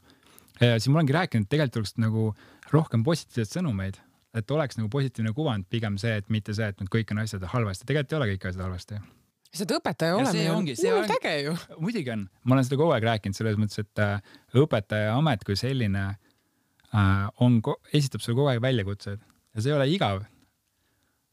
[0.61, 2.25] ja siis ma olengi rääkinud, et tegelikult oleks nagu
[2.73, 4.01] rohkem positiivseid sõnumeid,
[4.37, 7.45] et oleks nagu positiivne kuvand, pigem see, et mitte see, et nüüd kõik on asjad
[7.53, 9.01] halvasti, tegelikult ei ole kõik asjad halvasti
[9.49, 11.53] sest õpetaja olemine on hullult äge ju.
[11.81, 15.57] muidugi on, ma olen seda kogu aeg rääkinud selles mõttes, et äh, õpetaja amet kui
[15.59, 17.57] selline äh, on,
[17.89, 20.21] esitab sulle kogu aeg väljakutseid ja see ei ole igav.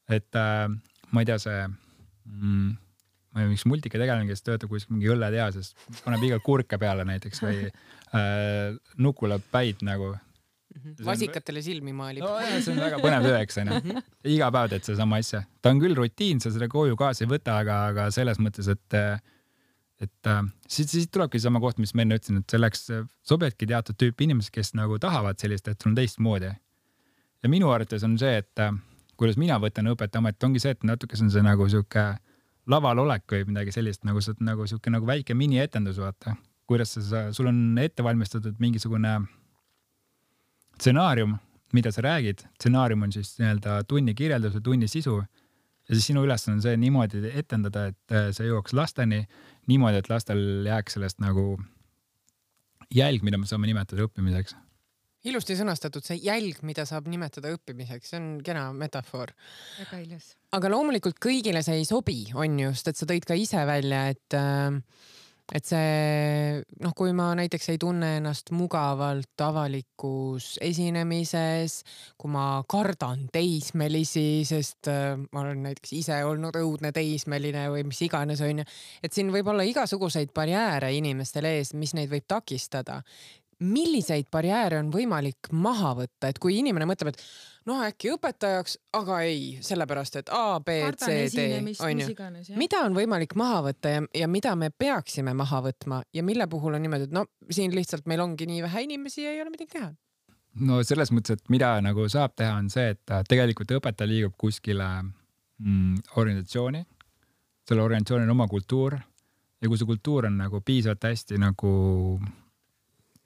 [0.09, 0.65] et äh,
[1.13, 2.73] ma ei tea, see mm,
[3.37, 5.75] ma ei tea, üks multikategelane, kes töötab kuskil mingi õlletehases,
[6.07, 7.67] paneb iga kurke peale näiteks või
[8.17, 10.15] äh, nukule päid nagu.
[10.77, 11.05] Mhm.
[11.07, 12.21] vasikatele silmi maalib.
[12.21, 13.79] nojah, see on väga põnev töö, eks onju.
[13.79, 14.03] Mhm.
[14.33, 15.45] iga päev teed sedasama asja.
[15.63, 19.01] ta on küll rutiin, sa seda koju kaasa ei võta, aga, aga selles mõttes, et
[20.05, 22.91] et äh, siit, siit tulebki seesama koht, mis ma enne ütlesin, et selleks
[23.25, 26.53] sobivadki teatud tüüpi inimesed, kes nagu tahavad sellist, et sul on teistmoodi.
[27.43, 28.77] ja minu arvates on see, et äh,
[29.17, 32.05] kuidas mina võtan õpetaja ametit, ongi see, et natuke see on see nagu sihuke
[32.71, 36.37] laval olek või midagi sellist nagu sa nagu sihuke nagu väike minietendus, vaata.
[36.67, 39.21] kuidas sa, sul on ette valmistatud mingisugune
[40.77, 41.37] stsenaarium,
[41.73, 45.23] mida sa räägid, stsenaarium on siis nii-öelda tunni kirjeldus või tunni sisu.
[45.89, 49.25] ja siis sinu ülesanne on see niimoodi etendada, et äh, see jõuaks lasteni
[49.71, 51.57] niimoodi, et lastel jääks sellest nagu
[52.95, 54.57] jälg, mida me saame nimetada õppimiseks
[55.31, 59.35] ilusti sõnastatud, see jälg, mida saab nimetada õppimiseks, see on kena metafoor.
[59.81, 60.33] väga ilus.
[60.57, 64.39] aga loomulikult kõigile see ei sobi, on just, et sa tõid ka ise välja, et
[64.39, 64.81] äh,
[65.55, 71.79] et see noh, kui ma näiteks ei tunne ennast mugavalt avalikus esinemises,
[72.19, 78.03] kui ma kardan teismelisi, sest äh, ma olen näiteks ise olnud õudne teismeline või mis
[78.09, 78.67] iganes onju,
[79.07, 83.03] et siin võib olla igasuguseid barjääre inimestel ees, mis neid võib takistada
[83.65, 87.23] milliseid barjääre on võimalik maha võtta, et kui inimene mõtleb, et
[87.69, 91.47] noh, äkki õpetajaks, aga ei, sellepärast et A, B, C, D
[91.87, 92.11] onju.
[92.61, 96.77] mida on võimalik maha võtta ja, ja mida me peaksime maha võtma ja mille puhul
[96.77, 99.73] on niimoodi, et no siin lihtsalt meil ongi nii vähe inimesi ja ei ole midagi
[99.79, 99.91] teha?
[100.67, 104.89] no selles mõttes, et mida nagu saab teha, on see, et tegelikult õpetaja liigub kuskile
[105.03, 106.85] mm, organisatsiooni,
[107.67, 111.73] sellel organisatsioonil on oma kultuur ja kui see kultuur on nagu piisavalt hästi nagu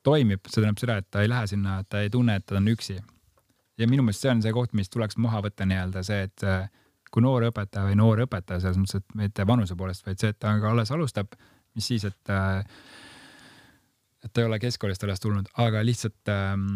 [0.07, 2.69] toimib, see tähendab seda, et ta ei lähe sinna, ta ei tunne, et ta on
[2.73, 3.01] üksi.
[3.81, 6.69] ja minu meelest see on see koht, mis tuleks maha võtta nii-öelda see, et äh,
[7.11, 10.39] kui noor õpetaja või noor õpetaja selles mõttes, et mitte vanuse poolest, vaid see, et
[10.39, 11.33] ta ka alles alustab,
[11.75, 12.65] mis siis, et äh,
[14.25, 16.67] et ta ei ole keskkoolist alles tulnud, aga lihtsalt ähm,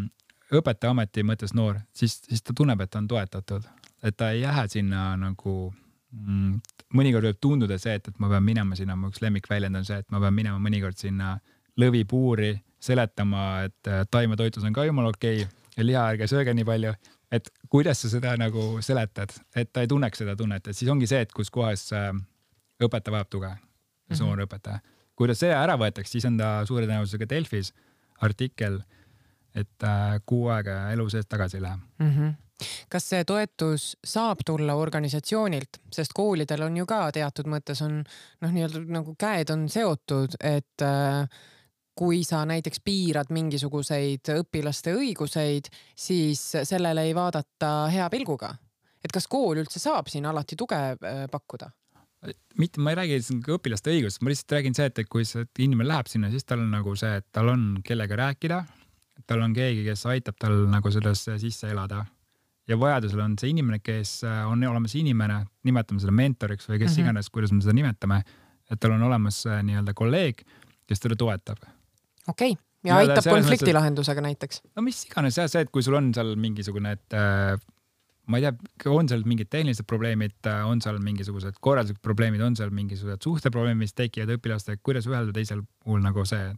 [0.54, 3.66] õpetaja ameti mõttes noor, siis, siis ta tunneb, et ta on toetatud,
[4.04, 5.54] et ta ei lähe sinna nagu
[6.12, 6.54] mm,
[6.96, 10.00] mõnikord võib tunduda see, et, et ma pean minema sinna, mu üks lemmikväljend on see,
[10.00, 11.36] et ma pean minema mõnikord sinna
[11.80, 16.94] lõvipuuri seletama, et taimetoitlus on ka jumala okei okay, ja liha ärge sööge nii palju.
[17.34, 21.08] et kuidas sa seda nagu seletad, et ta ei tunneks seda tunnet, et siis ongi
[21.10, 22.12] see, et kus kohas äh,
[22.84, 23.50] õpetaja vajab tuge,
[24.14, 24.44] noor mhm.
[24.46, 24.78] õpetaja.
[25.16, 27.72] kui ta see ära võetakse, siis on ta suure tõenäosusega Delfis
[28.22, 28.80] artikkel,
[29.54, 32.16] et äh, kuu aega elu seest tagasi ei lähe mm.
[32.16, 32.40] -hmm
[32.88, 37.96] kas see toetus saab tulla organisatsioonilt, sest koolidel on ju ka teatud mõttes on
[38.40, 41.26] noh, nii-öelda nagu käed on seotud, et äh,
[41.94, 48.54] kui sa näiteks piirad mingisuguseid õpilaste õiguseid, siis sellele ei vaadata hea pilguga.
[49.04, 51.70] et kas kool üldse saab siin alati tuge äh, pakkuda?
[52.58, 55.88] mitte, ma ei räägi siin õpilaste õigusest, ma lihtsalt räägin see, et kui see inimene
[55.90, 58.64] läheb sinna, siis tal on nagu see, et tal on kellega rääkida.
[59.26, 62.04] tal on keegi, kes aitab tal nagu sellesse sisse elada.
[62.68, 66.90] ja vajadusel on see inimene, kes äh, on olemas inimene, nimetame seda mentoriks või kes
[66.90, 67.04] mm -hmm.
[67.04, 68.22] iganes, kuidas me seda nimetame,
[68.70, 70.44] et tal on olemas äh, nii-öelda kolleeg,
[70.86, 71.58] kes teda toetab.
[72.28, 74.60] Okei okay., ja aitab konflikti mõttes, lahendusega näiteks?
[74.76, 77.54] no mis iganes jah, see, et kui sul on seal mingisugune, et äh,
[78.28, 82.56] ma ei tea, on seal mingid tehnilised probleemid, äh, on seal mingisugused korralduslikud probleemid, on
[82.58, 86.52] seal mingisugused suhteprobleemid, mis tekivad õpilastega, kuidas ühel või teisel puhul nagu see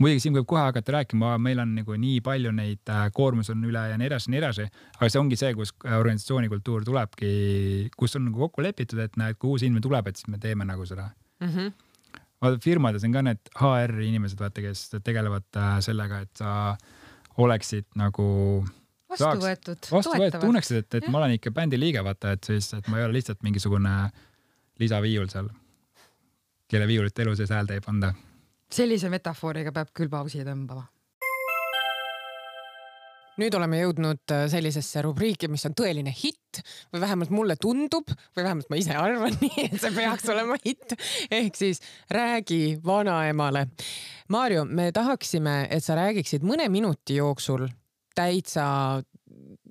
[0.00, 3.64] muidugi siin võib kohe hakata rääkima, meil on nagu nii palju neid äh,, koormus on
[3.68, 7.32] üle ja nii edasi, nii edasi, aga see ongi see, kus organisatsiooni kultuur tulebki,
[8.00, 10.64] kus on nagu kokku lepitud, et näed, kui uus inimene tuleb, et siis me teeme
[10.68, 11.52] nagu seda mm.
[11.52, 11.72] -hmm.
[12.64, 16.52] Firmades on ka need HR inimesed, vaata, kes tegelevad äh, sellega, et sa
[17.40, 18.26] oleksid nagu
[19.10, 21.12] vastu võetud, vastu võetud, tunneksid, et, et ja.
[21.12, 23.94] ma olen ikka bändi liige, vaata, et siis, et ma ei ole lihtsalt mingisugune
[24.80, 25.50] lisaviiul seal,
[26.70, 28.14] kelle viiulit elu sees häälda ei panda.
[28.70, 30.86] Sellise metafooriga peab küll pausi tõmbama
[33.40, 38.44] nüüd oleme jõudnud äh, sellisesse rubriiki, mis on tõeline hitt või vähemalt mulle tundub või
[38.44, 40.96] vähemalt ma ise arvan nii, et see peaks olema hitt.
[41.30, 43.66] ehk siis räägi vanaemale.
[44.30, 47.68] Maarjo, me tahaksime, et sa räägiksid mõne minuti jooksul
[48.16, 48.64] täitsa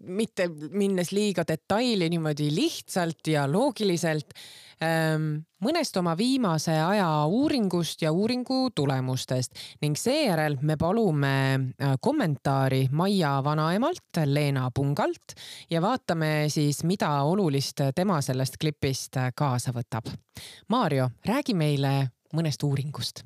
[0.10, 4.34] mitte minnes liiga detaili niimoodi lihtsalt ja loogiliselt
[4.80, 12.86] Ehm, mõnest oma viimase aja uuringust ja uuringu tulemustest ning seejärel me palume äh, kommentaari
[12.96, 15.36] Maia vanaemalt Leena Pungalt
[15.70, 20.08] ja vaatame siis, mida olulist tema sellest klipist äh, kaasa võtab.
[20.72, 21.92] Maarjo, räägi meile
[22.32, 23.26] mõnest uuringust.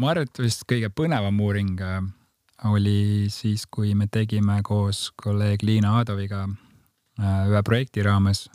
[0.00, 2.00] ma arvan, et vist kõige põnevam uuring äh,
[2.64, 6.46] oli siis, kui me tegime koos kolleeg Liina Aadoviga
[7.20, 8.46] ühe projekti raames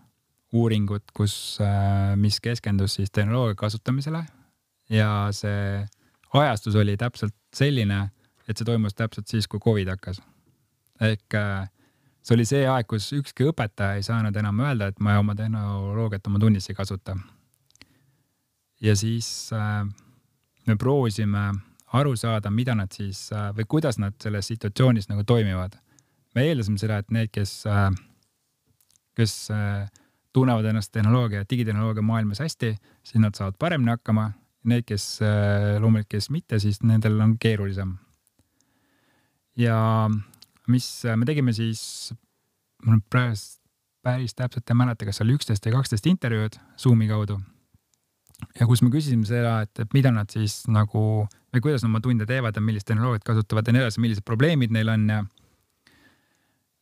[0.51, 4.25] uuringut, kus, äh, mis keskendus siis tehnoloogia kasutamisele
[4.89, 5.85] ja see
[6.33, 8.09] ajastus oli täpselt selline,
[8.47, 10.21] et see toimus täpselt siis, kui Covid hakkas.
[11.01, 11.69] ehk äh,
[12.21, 16.27] see oli see aeg, kus ükski õpetaja ei saanud enam öelda, et ma oma tehnoloogiat
[16.27, 17.15] oma tunnis ei kasuta.
[18.81, 19.85] ja siis äh,
[20.67, 21.51] me proovisime
[21.93, 25.75] aru saada, mida nad siis või kuidas nad selles situatsioonis nagu toimivad.
[26.35, 27.63] me eeldasime seda, et need, kes,
[29.15, 29.33] kes
[30.33, 34.31] tunnevad ennast tehnoloogia, digitehnoloogia maailmas hästi, siis nad saavad paremini hakkama.
[34.63, 37.95] Need, kes äh, loomulikult, kes mitte, siis nendel on keerulisem.
[39.57, 40.09] ja
[40.67, 42.13] mis äh, me tegime siis,
[42.85, 43.39] nüüd praegu
[44.05, 47.39] päris täpselt ei mäleta, kas oli üksteist või kaksteist intervjuud Zoomi kaudu.
[48.59, 52.01] Ja kus me küsisime seda, et, et mida nad siis nagu või kuidas nad oma
[52.03, 55.21] tunde teevad ja millist tehnoloogiat kasutavad ja nii edasi, millised probleemid neil on ja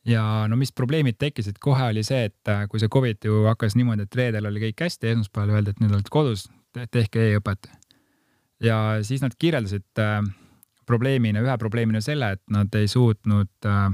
[0.07, 3.75] ja no mis probleemid tekkisid kohe oli see, et äh, kui see Covid ju hakkas
[3.77, 6.47] niimoodi, et reedel oli kõik hästi, esmaspäeval öeldi, et nüüd olete kodus,
[6.93, 7.69] tehke e-õpet.
[8.63, 10.21] ja siis nad kirjeldasid äh,
[10.89, 13.85] probleemina, ühe probleemina selle, et nad ei suutnud äh,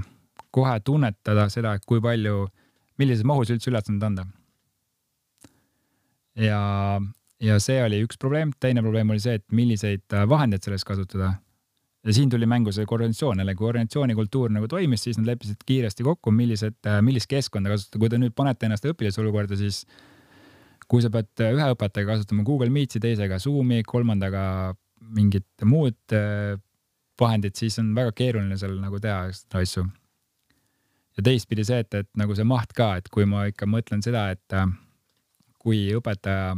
[0.55, 2.45] kohe tunnetada seda, kui palju,
[3.01, 4.27] millises mahus üldse ülesandeid anda.
[6.39, 6.61] ja,
[7.43, 11.33] ja see oli üks probleem, teine probleem oli see, et milliseid äh, vahendeid selleks kasutada.
[12.05, 13.39] Ja siin tuli mängu see koordinatsioon.
[13.41, 18.01] Jälle, kui organisatsioonikultuur nagu toimis, siis nad leppisid kiiresti kokku, millised, äh, millist keskkonda kasutada,
[18.03, 19.83] kui te nüüd panete ennast õpilase olukorda, siis
[20.91, 24.45] kui sa pead äh, ühe õpetajaga kasutama Google Meetsi, teisega Zoomi, kolmandaga
[25.15, 26.15] mingit muud
[27.19, 29.27] vahendit, siis on väga keeruline seal nagu teha
[29.59, 29.83] asju.
[31.17, 34.31] ja teistpidi see, et, et nagu see maht ka, et kui ma ikka mõtlen seda,
[34.33, 34.55] et
[35.61, 36.55] kui õpetaja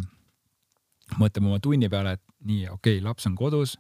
[1.16, 3.78] mõtleb oma tunni peale, et nii, okei okay,, laps on kodus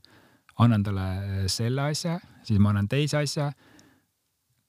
[0.63, 3.51] annan talle selle asja, siis ma annan teise asja.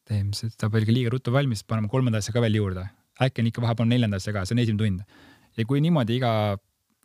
[0.08, 2.86] teeme seda veel liiga ruttu valmis, paneme kolmanda asja ka veel juurde.
[3.22, 5.22] äkki on ikka vahepeal neljanda asja ka, see on esimene tund.
[5.56, 6.32] ja kui niimoodi iga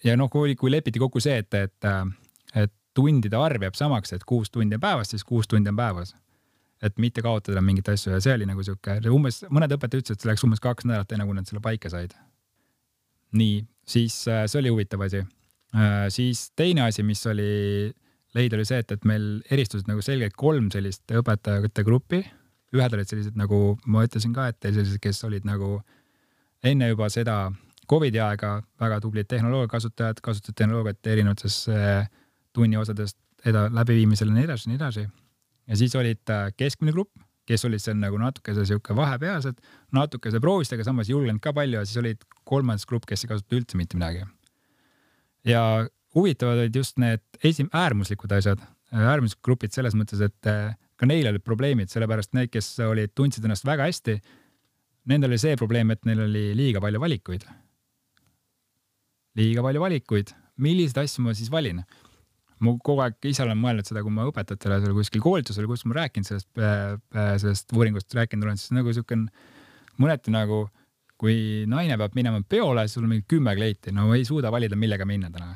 [0.03, 1.87] ja noh, kui, kui lepiti kokku see, et, et,
[2.55, 6.15] et tundide arv jääb samaks, et kuus tundi on päevas, siis kuus tundi on päevas.
[6.83, 10.23] et mitte kaotada mingeid asju ja see oli nagu sihuke, umbes mõned õpetajad ütlesid, et
[10.23, 12.11] see läks umbes kaks nädalat, enne kui nad selle paika said.
[13.31, 15.23] nii, siis äh, see oli huvitav asi.
[15.73, 17.91] Äh, siis teine asi, mis oli
[18.37, 22.23] leida, oli see, et, et meil eristusid nagu selgelt kolm sellist õpetajate gruppi.
[22.73, 25.79] ühed olid sellised nagu ma ütlesin ka, et sellised, kes olid nagu
[26.65, 27.51] enne juba seda
[27.89, 32.07] Covidi aega väga tublid tehnoloogia kasutajad, kasutasid tehnoloogiat erinevates äh,
[32.55, 35.07] tunniosadest eda-, läbiviimisel ja nii edasi, nii edasi.
[35.67, 37.11] ja siis olid äh, keskmine grupp,
[37.49, 39.59] kes olid seal nagu natukese sihuke vahepealsed,
[39.91, 43.59] natukese proovisid, aga samas julgenud ka palju ja siis olid kolmas grupp, kes ei kasutanud
[43.59, 44.23] üldse mitte midagi.
[45.47, 45.63] Ja
[46.15, 48.61] huvitavad olid just need esim-, äärmuslikud asjad,
[48.93, 53.45] äärmuslikud grupid selles mõttes, et eh, ka neil olid probleemid, sellepärast need, kes olid, tundsid
[53.45, 54.19] ennast väga hästi,
[55.11, 57.45] nendel oli see probleem, et neil oli liiga palju valikuid.
[59.39, 61.83] liiga palju valikuid, milliseid asju ma siis valin?
[62.63, 65.97] ma kogu aeg ise olen mõelnud seda, kui ma õpetajatele seal kuskil koolitusel, kus ma
[65.97, 66.47] rääkinud sellest,
[67.41, 69.17] sellest uuringust rääkinud olen, siis nagu siuke
[69.99, 70.61] mõneti nagu,
[71.23, 75.07] kui naine peab minema peole, sul on mingi kümme kleiti, no ei suuda valida, millega
[75.07, 75.53] minna täna.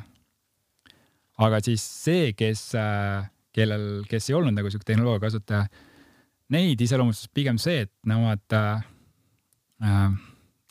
[1.44, 5.68] aga siis see, kes, äh, kellel, kes ei olnud nagu sihuke tehnoloogia kasutaja,
[6.56, 8.88] neid iseloomustas pigem see, et nemad äh,
[9.84, 10.16] äh,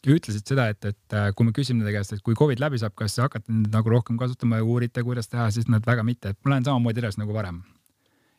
[0.07, 2.97] ütlesid seda, et, et äh, kui me küsime nende käest, et kui Covid läbi saab,
[2.99, 6.55] kas nüüd nagu rohkem kasutama ja uurite, kuidas teha, siis nad väga mitte, et ma
[6.55, 7.61] lähen samamoodi edasi nagu varem.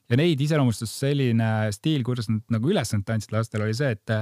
[0.10, 4.16] ja neid iseloomustas selline stiil, kuidas nad nagu ülesannet andsid lastele, oli see, et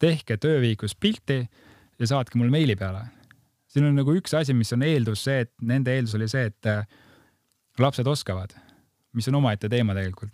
[0.00, 1.42] tehke töövihikus pilti
[2.00, 3.06] ja saatke mulle meili peale.
[3.70, 6.66] siin on nagu üks asi, mis on eeldus see, et nende eeldus oli see, et
[6.66, 6.86] äh,
[7.78, 8.54] lapsed oskavad,
[9.14, 10.32] mis on omaette teema tegelikult.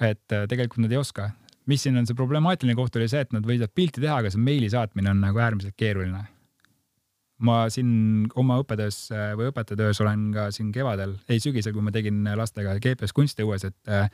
[0.00, 1.30] et tegelikult nad ei oska,
[1.66, 4.42] mis siin on see problemaatiline koht oli see, et nad võivad pilti teha, aga see
[4.42, 6.24] meili saatmine on nagu äärmiselt keeruline.
[7.38, 12.24] ma siin oma õppetöös või õpetajatöös olen ka siin kevadel, ei sügisel, kui ma tegin
[12.36, 14.08] lastega GPS kunstiõues, et äh,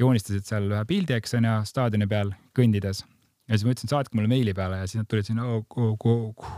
[0.00, 3.04] joonistasid seal ühe pildi, eks on ju, staadioni peal kõndides.
[3.50, 6.06] Ja siis ma ütlesin, saatke mulle meili peale ja siis nad tulid sinna oh, oh,
[6.06, 6.54] oh,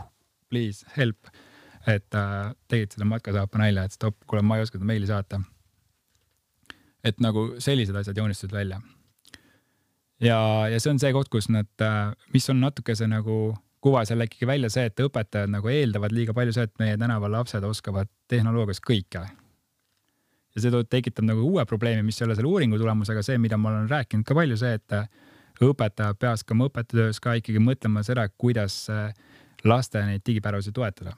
[0.49, 1.33] please help.
[1.87, 5.41] et äh, tegid seda matkasaapa nalja, et stopp, kuule, ma ei oska seda meili saata.
[7.03, 8.79] et nagu sellised asjad joonistasid välja
[10.23, 10.39] ja,
[10.71, 14.47] ja see on see koht, kus nad, äh, mis on natukese nagu kuvas jälle ikkagi
[14.47, 18.79] välja see, et õpetajad nagu eeldavad liiga palju see, et meie tänaval lapsed oskavad tehnoloogias
[18.79, 19.25] kõike.
[20.53, 23.57] ja see tekitab nagu uue probleemi, mis ei ole selle uuringu tulemus, aga see, mida
[23.57, 24.95] ma olen rääkinud ka palju, see, et
[25.61, 29.13] õpetaja peaks ka oma õppetöös ka ikkagi mõtlema seda, kuidas äh,
[29.63, 31.13] laste neid digipäravusi toetada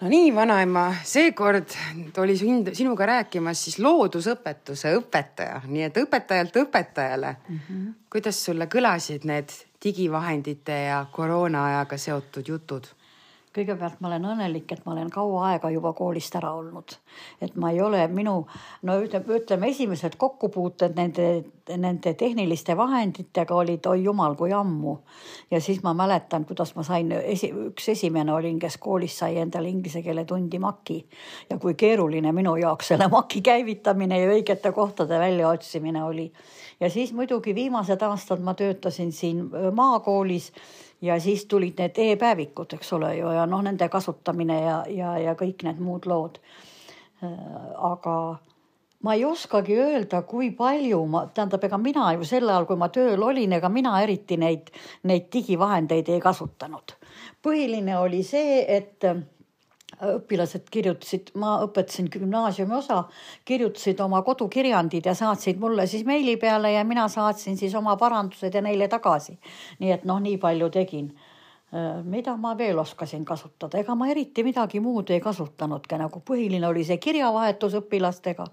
[0.00, 1.72] no nii, vanaema, seekord
[2.20, 7.58] oli sind, sinuga rääkimas siis loodusõpetuse õpetaja, nii et õpetajalt õpetajale mm.
[7.68, 7.94] -hmm.
[8.12, 9.54] kuidas sulle kõlasid need
[9.84, 12.86] digivahendite ja koroonaajaga seotud jutud?
[13.56, 16.96] Kõigepealt ma olen õnnelik, et ma olen kaua aega juba koolist ära olnud.
[17.40, 18.34] et ma ei ole minu,
[18.82, 21.28] no ütleme, ütleme esimesed kokkupuuted nende,
[21.76, 24.96] nende tehniliste vahenditega olid oi jumal kui ammu.
[25.50, 29.68] ja siis ma mäletan, kuidas ma sain esi, üks esimene olin, kes koolis sai endale
[29.68, 30.98] inglise keele tundi maki.
[31.50, 36.32] ja kui keeruline minu jaoks selle maki käivitamine ja õigete kohtade väljaotsimine oli.
[36.80, 40.52] ja siis muidugi viimased aastad ma töötasin siin maakoolis
[41.02, 45.34] ja siis tulid need e-päevikud, eks ole ju, ja noh, nende kasutamine ja, ja, ja
[45.38, 46.40] kõik need muud lood.
[47.24, 47.30] Äh,
[47.90, 48.16] aga
[49.04, 52.88] ma ei oskagi öelda, kui palju ma, tähendab, ega mina ju sel ajal, kui ma
[52.92, 54.72] tööl olin, ega mina eriti neid,
[55.06, 56.96] neid digivahendeid ei kasutanud.
[57.46, 59.04] põhiline oli see, et
[60.02, 63.04] õpilased kirjutasid, ma õpetasin gümnaasiumi osa,
[63.44, 68.54] kirjutasid oma kodukirjandid ja saatsid mulle siis meili peale ja mina saatsin siis oma parandused
[68.54, 69.38] ja neile tagasi.
[69.78, 71.14] nii et noh, nii palju tegin.
[71.74, 76.66] Äh, mida ma veel oskasin kasutada, ega ma eriti midagi muud ei kasutanudki, nagu põhiline
[76.68, 78.46] oli see kirjavahetus õpilastega,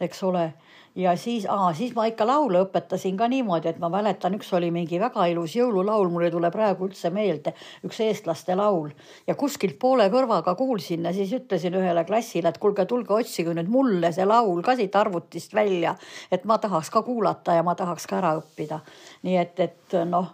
[0.00, 0.52] eks ole.
[0.96, 1.44] Ja siis,
[1.76, 5.52] siis ma ikka laule õpetasin ka niimoodi, et ma mäletan, üks oli mingi väga ilus
[5.58, 7.52] jõululaul, mul ei tule praegu üldse meelde,
[7.84, 8.88] üks eestlaste laul.
[9.28, 13.68] Ja kuskilt poole kõrvaga kuulsin ja siis ütlesin ühele klassile, et kuulge, tulge otsige nüüd
[13.68, 15.92] mulle see laul ka siit arvutist välja,
[16.32, 18.80] et ma tahaks ka kuulata ja ma tahaks ka ära õppida.
[19.28, 20.32] nii et, et noh,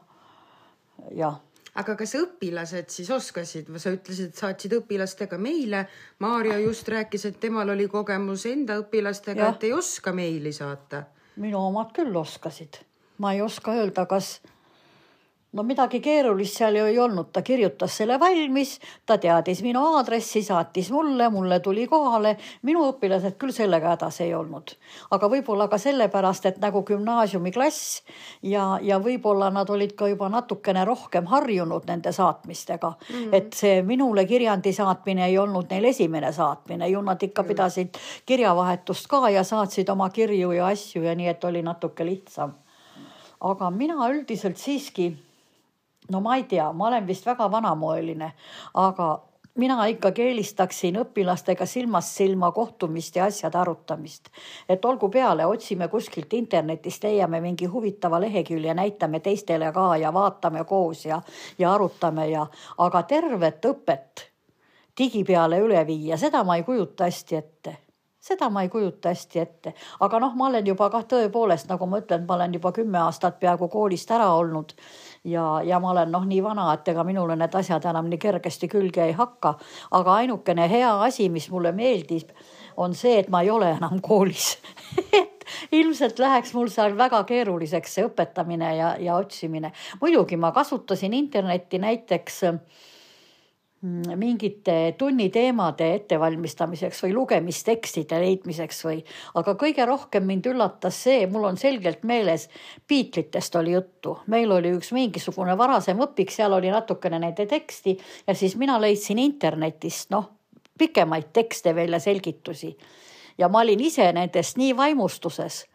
[1.10, 1.40] jah
[1.80, 5.86] aga kas õpilased siis oskasid, sa ütlesid, saatsid õpilastega meile.
[6.24, 11.04] Maarja just rääkis, et temal oli kogemus enda õpilastega, et ei oska meili saata.
[11.36, 12.82] minu omad küll oskasid,
[13.18, 14.40] ma ei oska öelda, kas
[15.52, 20.42] no midagi keerulist seal ju ei olnud, ta kirjutas selle valmis, ta teadis minu aadressi,
[20.42, 22.36] saatis mulle, mulle tuli kohale.
[22.62, 24.74] minu õpilased küll sellega hädas ei olnud,
[25.10, 28.02] aga võib-olla ka sellepärast, et nagu gümnaasiumiklass
[28.42, 33.14] ja, ja võib-olla nad olid ka juba natukene rohkem harjunud nende saatmistega mm.
[33.14, 33.34] -hmm.
[33.36, 37.98] et see minule kirjandi saatmine ei olnud neil esimene saatmine, ju nad ikka mm pidasid
[38.26, 42.54] kirjavahetust ka ja saatsid oma kirju ja asju ja nii, et oli natuke lihtsam.
[43.40, 45.12] aga mina üldiselt siiski
[46.10, 48.32] no ma ei tea, ma olen vist väga vanamoeline,
[48.74, 49.10] aga
[49.54, 54.28] mina ikkagi eelistaksin õpilastega silmast silma kohtumist ja asjade arutamist.
[54.68, 60.64] et olgu peale, otsime kuskilt internetist, leiame mingi huvitava lehekülje, näitame teistele ka ja vaatame
[60.64, 61.22] koos ja,
[61.58, 62.46] ja arutame ja,
[62.78, 64.28] aga tervet õpet
[64.98, 67.78] digi peale üle viia, seda ma ei kujuta hästi ette.
[68.22, 71.98] Seda ma ei kujuta hästi ette, aga noh, ma olen juba kah tõepoolest, nagu ma
[71.98, 74.76] ütlen, ma olen juba kümme aastat peaaegu koolist ära olnud
[75.24, 78.68] ja, ja ma olen noh, nii vana, et ega minule need asjad enam nii kergesti
[78.68, 79.54] külge ei hakka.
[79.98, 82.32] aga ainukene hea asi, mis mulle meeldib,
[82.76, 84.56] on see, et ma ei ole enam koolis
[85.22, 89.72] et ilmselt läheks mul seal väga keeruliseks see õpetamine ja, ja otsimine.
[90.00, 92.58] muidugi ma kasutasin internetti näiteks mm,
[93.82, 99.00] mingite tunniteemade ettevalmistamiseks või lugemistekstide leidmiseks või,
[99.34, 102.46] aga kõige rohkem mind üllatas see, mul on selgelt meeles,
[102.88, 108.36] Beatlitest oli juttu, meil oli üks mingisugune varasem õpik, seal oli natukene nende teksti ja
[108.38, 110.30] siis mina leidsin internetist noh,
[110.78, 112.76] pikemaid tekste veel ja selgitusi.
[113.38, 115.66] ja ma olin ise nendest nii vaimustuses.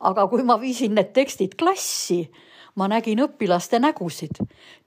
[0.00, 2.24] aga kui ma viisin need tekstid klassi
[2.80, 4.40] ma nägin õpilaste nägusid.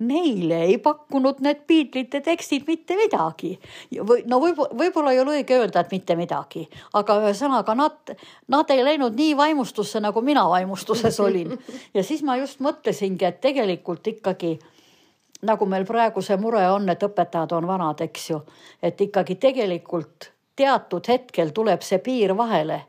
[0.08, 3.54] Neile ei pakkunud need Beatlesite tekstid mitte midagi.
[3.94, 8.16] või no võib-olla, võib-olla ei ole õige öelda, et mitte midagi, aga ühesõnaga nad,
[8.48, 11.58] nad ei läinud nii vaimustusse, nagu mina vaimustuses olin.
[11.96, 14.58] ja siis ma just mõtlesingi, et tegelikult ikkagi
[15.44, 18.40] nagu meil praegu see mure on, et õpetajad on vanad, eks ju,
[18.82, 22.84] et ikkagi tegelikult teatud hetkel tuleb see piir vahele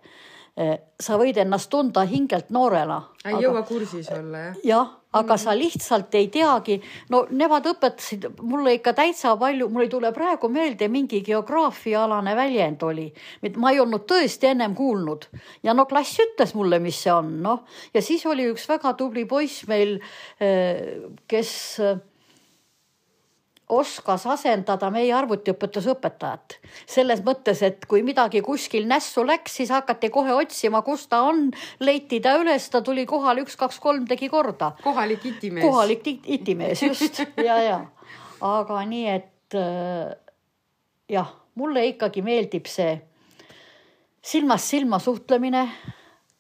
[0.55, 3.01] sa võid ennast tunda hingelt noorena.
[3.27, 4.61] ei jõua kursis olla jah?
[4.63, 6.77] jah, aga sa lihtsalt ei teagi,
[7.11, 12.87] no nemad õpetasid mulle ikka täitsa palju, mul ei tule praegu meelde, mingi geograafiaalane väljend
[12.87, 13.09] oli,
[13.59, 15.27] ma ei olnud tõesti ennem kuulnud
[15.67, 19.27] ja no klass ütles mulle, mis see on, noh ja siis oli üks väga tubli
[19.27, 19.99] poiss meil,
[20.39, 21.55] eh, kes
[23.69, 26.59] oskas asendada meie arvutiõpetuse õpetajat.
[26.87, 31.51] selles mõttes, et kui midagi kuskil nässu läks, siis hakati kohe otsima, kus ta on,
[31.81, 34.75] leiti ta üles, ta tuli kohale, üks, kaks, kolm tegi korda.
[34.83, 35.65] kohalik itimees.
[35.65, 37.81] kohalik itimees, just ja, ja
[38.45, 40.13] aga nii, et äh,
[41.09, 42.99] jah, mulle ikkagi meeldib see
[44.25, 45.69] silmast silma suhtlemine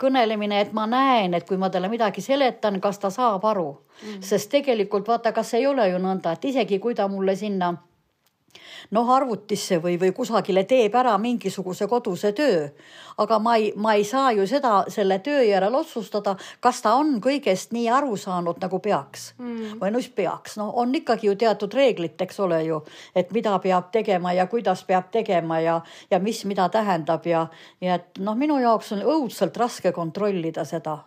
[0.01, 4.09] kõnelemine, et ma näen, et kui ma talle midagi seletan, kas ta saab aru mm.
[4.09, 4.23] -hmm.
[4.23, 7.75] sest tegelikult vaata, kas ei ole ju nõnda, et isegi kui ta mulle sinna
[8.95, 12.69] noh, arvutisse või, või kusagile teeb ära mingisuguse koduse töö.
[13.19, 17.21] aga ma ei, ma ei saa ju seda selle töö järel otsustada, kas ta on
[17.23, 19.79] kõigest nii aru saanud, nagu peaks mm.
[19.79, 22.83] või no mis peaks, no on ikkagi ju teatud reeglid, eks ole ju,
[23.15, 25.81] et mida peab tegema ja kuidas peab tegema ja,
[26.11, 27.47] ja mis mida tähendab ja,
[27.81, 30.99] ja et noh, minu jaoks on õudselt raske kontrollida seda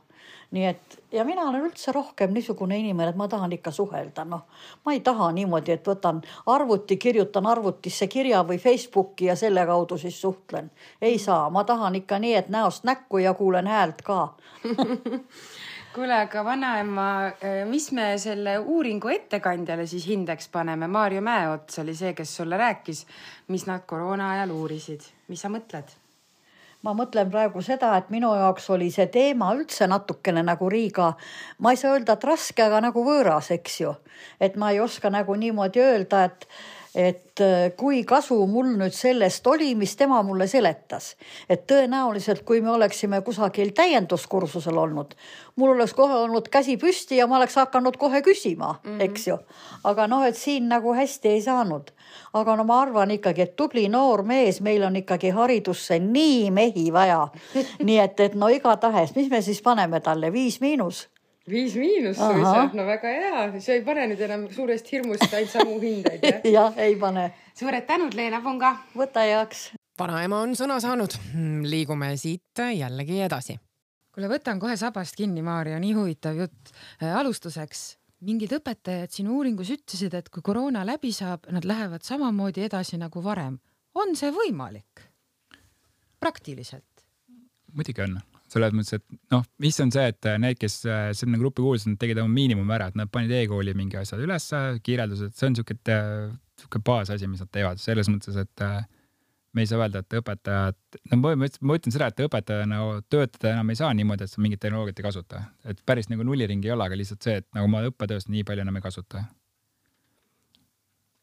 [0.51, 4.45] nii et ja mina olen üldse rohkem niisugune inimene, et ma tahan ikka suhelda, noh,
[4.85, 6.21] ma ei taha niimoodi, et võtan
[6.53, 10.71] arvuti, kirjutan arvutisse kirja või Facebooki ja selle kaudu siis suhtlen.
[11.01, 14.21] ei saa, ma tahan ikka nii, et näost näkku ja kuulen häält ka
[15.97, 17.07] kuule, aga vanaema,
[17.65, 20.87] mis me selle uuringu ettekandjale siis hindeks paneme?
[20.87, 23.05] Maarjo Mäeots oli see, kes sulle rääkis,
[23.47, 25.95] mis nad koroona ajal uurisid, mis sa mõtled?
[26.85, 31.13] Ma mõtlen praegu seda, et minu jaoks oli see teema üldse natukene nagu liiga,
[31.59, 33.95] ma ei saa öelda, et raske, aga nagu võõras, eks ju.
[34.39, 36.47] et ma ei oska nagu niimoodi öelda, et
[36.95, 41.15] et äh, kui kasu mul nüüd sellest oli, mis tema mulle seletas.
[41.49, 45.15] et tõenäoliselt, kui me oleksime kusagil täienduskursusel olnud,
[45.55, 49.03] mul oleks kohe olnud käsi püsti ja ma oleks hakanud kohe küsima mm, -hmm.
[49.03, 49.37] eks ju.
[49.83, 51.91] aga noh, et siin nagu hästi ei saanud.
[52.33, 56.93] aga no ma arvan ikkagi, et tubli noor mees, meil on ikkagi haridusse nii mehi
[56.93, 57.27] vaja.
[57.87, 61.07] nii et, et no igatahes, mis me siis paneme talle, viis miinus
[61.49, 65.77] viis miinus suisa, no väga hea, sa ei pane nüüd enam suurest hirmust ainult samu
[65.81, 66.47] hindeid jah?
[66.57, 67.29] jah, ei pane.
[67.57, 68.73] suured tänud, Leena Punga.
[68.97, 69.69] võta heaks.
[69.99, 71.15] vanaema on sõna saanud.
[71.31, 73.57] Hmm, liigume siit jällegi edasi.
[74.13, 76.73] kuule, võtan kohe sabast kinni, Maarja, nii huvitav jutt.
[77.01, 82.65] Äh, alustuseks, mingid õpetajad siin uuringus ütlesid, et kui koroona läbi saab, nad lähevad samamoodi
[82.67, 83.59] edasi nagu varem.
[83.95, 85.07] on see võimalik?
[86.19, 87.05] praktiliselt?
[87.73, 88.19] muidugi on
[88.51, 92.01] selles mõttes, et noh, mis on see, et need, kes äh, sinna gruppi kuulusid, nad
[92.01, 95.77] tegid oma miinimumi ära, et nad panid e-kooli mingi asjad ülesse, kirjeldused, see on siuke,
[96.61, 97.81] siuke baasasi, mis nad teevad.
[97.83, 98.79] Selles mõttes, et äh,
[99.57, 100.77] me ei saa öelda, et õpetajad,
[101.11, 104.43] no ma, ma ütlen seda, et õpetajana no, töötada enam ei saa niimoodi, et sa
[104.43, 107.69] mingit tehnoloogiat ei kasuta, et päris nagu nulliringi ei ole, aga lihtsalt see, et nagu
[107.71, 109.25] ma õppetöös nii palju enam ei kasuta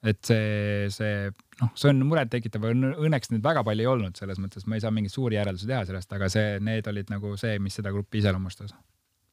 [0.05, 1.29] et see, see
[1.61, 4.93] noh, see on murettekitav, õnneks neid väga palju ei olnud, selles mõttes ma ei saa
[4.95, 8.75] mingeid suuri järeldusi teha sellest, aga see, need olid nagu see, mis seda gruppi iseloomustas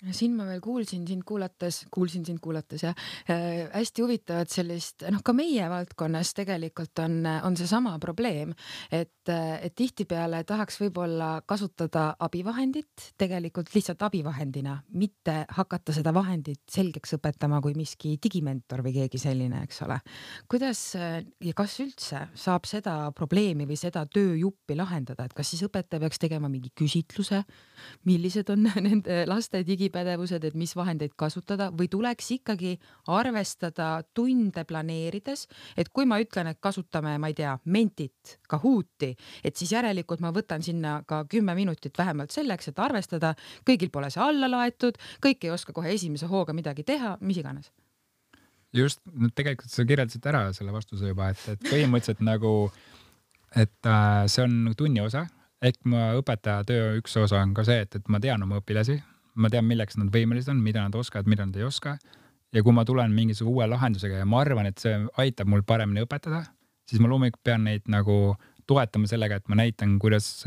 [0.09, 2.95] siin ma veel kuulsin sind kuulates, kuulsin sind kuulates jah
[3.29, 8.55] äh,, hästi huvitavat sellist, noh, ka meie valdkonnas tegelikult on, on seesama probleem,
[8.89, 17.15] et, et tihtipeale tahaks võib-olla kasutada abivahendit tegelikult lihtsalt abivahendina, mitte hakata seda vahendit selgeks
[17.19, 19.99] õpetama kui miski digimentor või keegi selline, eks ole.
[20.49, 26.01] kuidas ja kas üldse saab seda probleemi või seda tööjuppi lahendada, et kas siis õpetaja
[26.01, 27.43] peaks tegema mingi küsitluse,
[28.09, 32.77] millised on nende laste digi digipädevused, et mis vahendeid kasutada või tuleks ikkagi
[33.07, 39.55] arvestada tunde planeerides, et kui ma ütlen, et kasutame, ma ei tea, Mentit, Kahooti, et
[39.55, 43.35] siis järelikult ma võtan sinna ka kümme minutit vähemalt selleks, et arvestada,
[43.67, 47.71] kõigil pole see alla laetud, kõik ei oska kohe esimese hooga midagi teha, mis iganes.
[48.73, 52.71] Just, no tegelikult sa kirjeldasid ära selle vastuse juba, et, et põhimõtteliselt nagu,
[53.55, 55.25] et äh, see on tunni osa,
[55.61, 58.95] ehk ma õpetaja töö üks osa on ka see, et, et ma tean oma õpilasi,
[59.35, 61.97] ma tean, milleks nad võimelised on, mida nad oskavad, mida nad ei oska.
[62.51, 66.03] ja kui ma tulen mingisuguse uue lahendusega ja ma arvan, et see aitab mul paremini
[66.03, 66.43] õpetada,
[66.89, 68.35] siis ma loomulikult pean neid nagu
[68.67, 70.43] toetama sellega, et ma näitan, kuidas,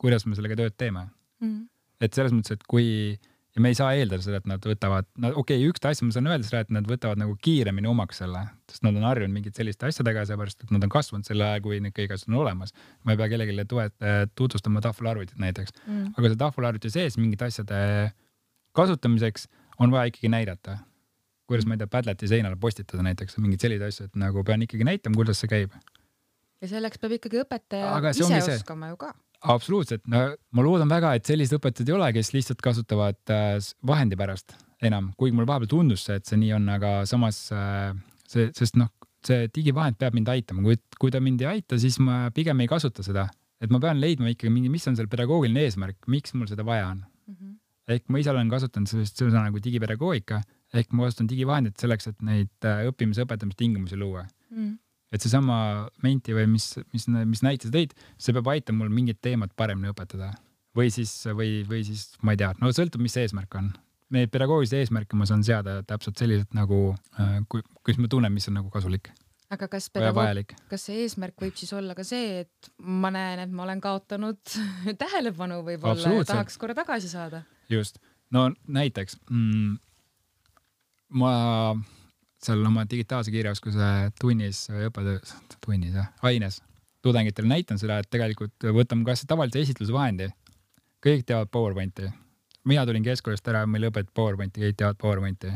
[0.00, 1.06] kuidas me sellega tööd teeme
[1.40, 1.62] mm..
[2.04, 3.16] et selles mõttes, et kui
[3.52, 6.14] ja me ei saa eeldada seda, et nad võtavad, no okei okay,, üks asja ma
[6.14, 9.60] saan öelda seda, et nad võtavad nagu kiiremini omaks selle, sest nad on harjunud mingite
[9.60, 12.72] selliste asjadega, seepärast et nad on kasvanud sel ajal, kui need kõik asjad on olemas.
[13.04, 14.06] ma ei pea kellelegi tuet-,
[14.38, 17.82] tutvustama tahvelarvutit näiteks mm., aga see tahvelarvuti sees mingite asjade
[18.78, 19.48] kasutamiseks
[19.84, 20.78] on vaja ikkagi näidata.
[21.46, 24.86] kuidas ma ei tea, Padleti seinale postitada näiteks mingeid selliseid asju, et nagu pean ikkagi
[24.88, 25.76] näitama, kuidas see käib.
[26.62, 29.12] ja selleks peab ikkagi õpetaja ise oskama ju ka
[29.42, 30.24] absoluutselt, no
[30.54, 35.12] ma loodan väga, et sellised õpetajad ei ole, kes lihtsalt kasutavad äh, vahendi pärast enam,
[35.18, 37.92] kuigi mulle vahepeal tundus see, et see nii on, aga samas äh,
[38.28, 38.90] see, sest noh,
[39.26, 42.70] see digivahend peab mind aitama, kui, kui ta mind ei aita, siis ma pigem ei
[42.70, 43.28] kasuta seda,
[43.62, 46.88] et ma pean leidma ikkagi mingi, mis on seal pedagoogiline eesmärk, miks mul seda vaja
[46.94, 47.36] on mm.
[47.36, 47.58] -hmm.
[47.94, 50.42] ehk ma ise olen kasutanud sellist sõna nagu digipedagoogika
[50.74, 54.56] ehk ma kasutan digivahendit selleks, et neid äh, õppimise, õpetamise tingimusi luua mm.
[54.56, 54.81] -hmm
[55.12, 55.56] et seesama
[56.04, 59.92] Menti või mis, mis, mis näite sa tõid, see peab aitama mul mingit teemat paremini
[59.92, 60.32] õpetada
[60.76, 63.72] või siis, või, või siis ma ei tea, no sõltub, mis eesmärk on.
[64.12, 66.90] Neid pedagoogilisi eesmärke ma saan seada täpselt selliselt nagu,
[67.20, 69.12] äh, kui, kuidas ma tunnen, mis on nagu kasulik
[69.52, 73.52] aga kas pedagoog, kas see eesmärk võib siis olla ka see, et ma näen, et
[73.52, 74.40] ma olen kaotanud
[75.02, 77.42] tähelepanu võib-olla ja tahaks korra tagasi saada?
[77.72, 78.00] just,
[78.32, 79.76] no näiteks mm,
[81.20, 81.32] ma
[82.46, 83.88] seal oma digitaalse kirjaoskuse
[84.20, 85.34] tunnis või õppetöös,
[85.64, 86.62] tunnis jah, aines
[87.02, 90.30] tudengitele näitan seda, et tegelikult võtame kas tavalise esitlusvahendi.
[91.06, 92.10] kõik teavad PowerPointi.
[92.64, 95.52] mina tulin keskkoolist ära, meil õpetati PowerPointi, kõik teavad PowerPointi.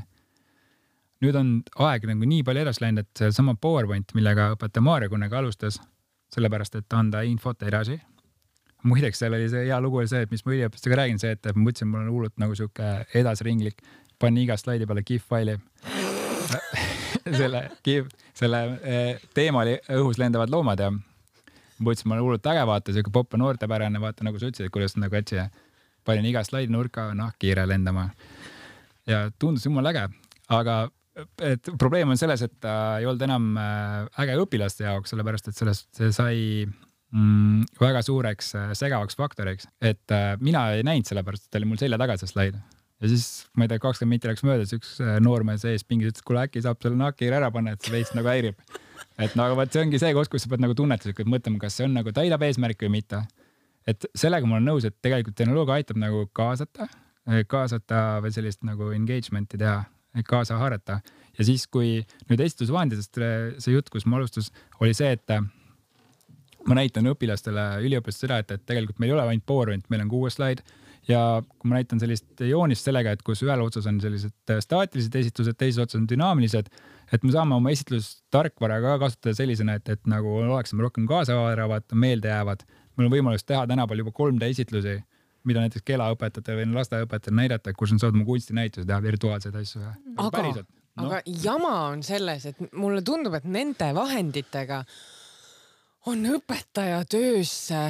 [1.23, 5.39] nüüd on aeg nagu nii palju edasi läinud, et seesama PowerPoint, millega õpetaja Maarja Kunnega
[5.39, 5.81] alustas,
[6.35, 8.01] sellepärast et anda infot edasi.
[8.83, 11.47] muideks, seal oli see hea lugu oli see, et mis ma üliõpilastega räägin, see, et
[11.55, 13.83] ma mõtlesin, mul on hullult nagu sihuke edasiringlik,
[14.19, 15.59] panin iga slaidi peale GIF faili
[17.41, 17.63] selle,
[18.37, 23.13] selle eh, teema oli õhus lendavad loomad ja mõtlesin, ma olen hullult äge, vaata siuke
[23.13, 25.43] popp ja noortepärane, vaata nagu sa ütlesid, kuidas nagu ätsi
[26.07, 28.11] panin iga slaidi nurka nahkhiire lendama.
[29.07, 30.07] ja tundus jumala äge,
[30.55, 30.79] aga
[31.43, 35.57] et probleem on selles, et ta ei olnud enam äh, äge õpilaste jaoks, sellepärast et
[35.57, 41.53] sellest, see sai mm, väga suureks äh, segavaks faktoriks, et mina ei näinud, sellepärast et
[41.53, 42.59] ta oli mul selja taga see slaid
[43.01, 46.13] ja siis ma ei tea, kakskümmend minti läks mööda, siis üks äh, noormees ees pingis
[46.13, 48.61] ütles, kuule äkki saab selle naki ära panna, et see veits nagu häirib.
[49.21, 51.77] et no aga vot see ongi see koht, kus sa pead nagu tunnetuslikult mõtlema, kas
[51.77, 53.25] see on nagu täidab eesmärki või mitte.
[53.87, 56.89] et sellega ma olen nõus, et tegelikult tehnoloogia aitab nagu kaasata,
[57.29, 59.85] äh, kaasata või sellist nagu engagement'i teha,
[60.25, 61.03] kaasa haarata
[61.37, 63.21] ja siis, kui nüüd esitlusvahenditest
[63.61, 64.49] see jutt, kus ma alustus,
[64.81, 65.45] oli see, et äh,
[66.67, 70.13] ma näitan õpilastele, üliõpilastele seda, et, et tegelikult meil ei ole ainult PowerPoint, meil on
[70.17, 70.65] kuues slaid
[71.09, 75.15] ja kui ma näitan sellist joonist sellega, et kus ühel otsas on sellised äh, staatilised
[75.21, 76.71] esitlused, teises otsas on dünaamilised,
[77.15, 82.65] et me saame oma esitlustarkvara ka kasutada sellisena, et, et nagu oleksime rohkem kaasahaaravad, meeldejäävad.
[82.97, 84.97] meil on võimalus teha tänapäeval juba 3D esitlusi,
[85.47, 89.83] mida näiteks keelaõpetajatele või lasteaiaõpetajatele näidata, kus nad saavad oma kunstinäitusi teha, virtuaalseid asju.
[90.17, 90.65] aga, no.
[91.07, 94.83] aga jama on selles, et mulle tundub, et nende vahenditega
[96.07, 97.81] on õpetaja töösse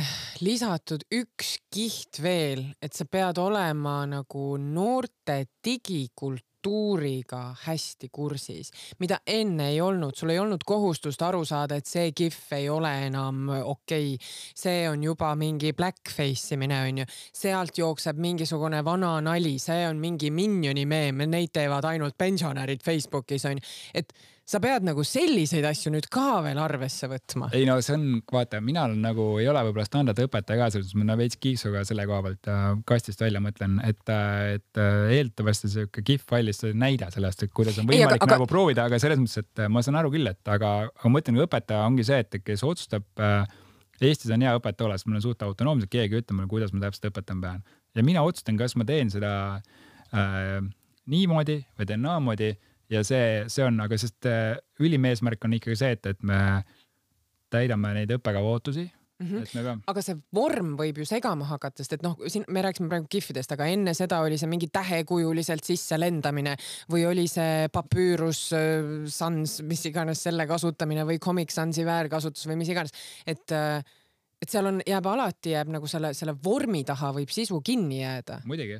[0.40, 8.72] lisatud üks kiht veel, et sa pead olema nagu noorte digikultuuriga hästi kursis,
[9.04, 12.92] mida enne ei olnud, sul ei olnud kohustust aru saada, et see kihv ei ole
[13.10, 14.14] enam okei.
[14.14, 14.30] Okay..
[14.64, 17.04] see on juba mingi blackface imine onju,
[17.36, 23.44] sealt jookseb mingisugune vana nali, see on mingi Minioni meem, neid teevad ainult pensionärid Facebookis
[23.44, 24.16] onju, et
[24.46, 27.48] sa pead nagu selliseid asju nüüd ka veel arvesse võtma.
[27.56, 31.10] ei no see on, vaata, mina olen nagu, ei ole võib-olla standardõpetaja ka, selles mõttes
[31.10, 35.72] ma veits kiiksuga selle koha pealt äh, kastist välja mõtlen, et, äh, et äh, eeldatavasti
[35.72, 38.50] sihuke GIF failis näide sellest, et kuidas on võimalik ei, aga, nagu aga...
[38.54, 41.86] proovida, aga selles mõttes, et ma saan aru küll, et aga, aga ma mõtlen, õpetaja
[41.90, 43.42] ongi see, et kes otsustab äh,
[43.96, 46.82] Eestis on hea õpetaja olemas, mul on suht autonoomselt, keegi ei ütle mulle, kuidas ma
[46.82, 47.62] täpselt õpetama pean
[47.96, 49.30] ja mina otsustan, kas ma teen seda
[50.12, 50.60] äh,
[51.10, 52.52] niimoodi või teen naamoodi
[52.90, 56.38] ja see, see on, aga sest äh, ülim eesmärk on ikkagi see, et, et me
[57.52, 59.44] täidame neid õppekava ootusi Mm -hmm.
[59.52, 59.80] Peame...
[59.86, 63.52] aga see vorm võib ju segama hakata, sest et noh, siin me rääkisime praegu kihvidest,
[63.52, 66.52] aga enne seda oli see mingi tähekujuliselt sisse lendamine
[66.92, 72.60] või oli see papüürus äh, sans, mis iganes selle kasutamine või Comic Sansi väärkasutus või
[72.60, 72.92] mis iganes,
[73.26, 73.80] et äh,
[74.42, 78.40] et seal on, jääb alati jääb nagu selle, selle vormi taha võib sisu kinni jääda.
[78.48, 78.78] muidugi,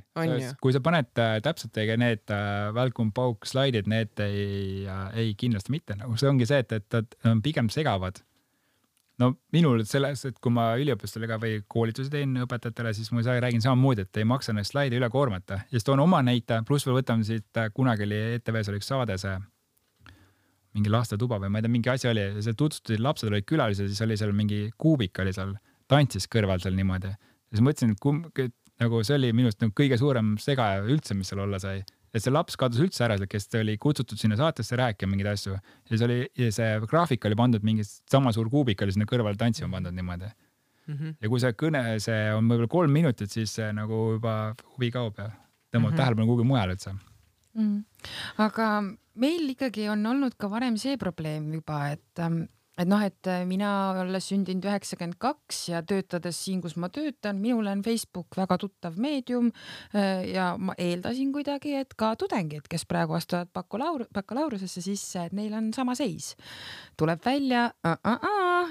[0.60, 5.34] kui sa paned äh, täpselt õige need äh, välkum pauk slaidid, need ei äh,, ei
[5.38, 8.20] kindlasti mitte, nagu see ongi see, et, et nad on pigem segavad.
[9.22, 13.64] no minul selles, et kui ma üliõpilastele ka või koolitusi teen õpetajatele, siis ma räägin
[13.64, 17.00] samamoodi, et ei maksa neid slaide üle koormata ja siis toon oma näite, pluss veel
[17.00, 19.38] võtame siit äh, kunagi oli ETV-s oli üks saade see
[20.76, 24.04] mingi lastetuba või ma ei tea, mingi asi oli seal tutvustasid, lapsed olid külalised, siis
[24.04, 25.56] oli seal mingi kuubik oli seal,
[25.90, 27.12] tantsis kõrval seal niimoodi.
[27.12, 28.26] ja siis mõtlesin, et kumb,
[28.82, 31.84] nagu see oli minu arust nagu kõige suurem segaja üldse, mis seal olla sai.
[32.16, 35.62] et see laps kadus üldse ära, kes oli kutsutud sinna saatesse rääkima mingeid asju ja
[35.90, 39.72] siis oli, ja see graafik oli pandud mingi sama suur kuubik oli sinna kõrvale tantsima
[39.72, 40.30] pandud niimoodi.
[40.86, 41.14] Mm -hmm.
[41.20, 45.18] ja kui see kõne, see on võib-olla kolm minutit, siis see nagu juba huvi kaob
[45.18, 45.32] ja
[45.74, 45.92] tõmbab mm.
[45.92, 45.96] -hmm.
[45.96, 46.94] tähelepanu kuhugi mujale üldse.
[47.54, 47.84] mm..
[48.38, 48.68] aga
[49.16, 52.22] meil ikkagi on olnud ka varem see probleem juba, et,
[52.76, 53.70] et noh, et mina
[54.02, 58.98] olles sündinud üheksakümmend kaks ja töötades siin, kus ma töötan, minule on Facebook väga tuttav
[59.00, 59.50] meedium
[59.94, 65.36] äh, ja ma eeldasin kuidagi, et ka tudengid, kes praegu astuvad bakalaur-, bakalaureusesse sisse, et
[65.36, 66.34] neil on sama seis.
[66.96, 67.70] tuleb välja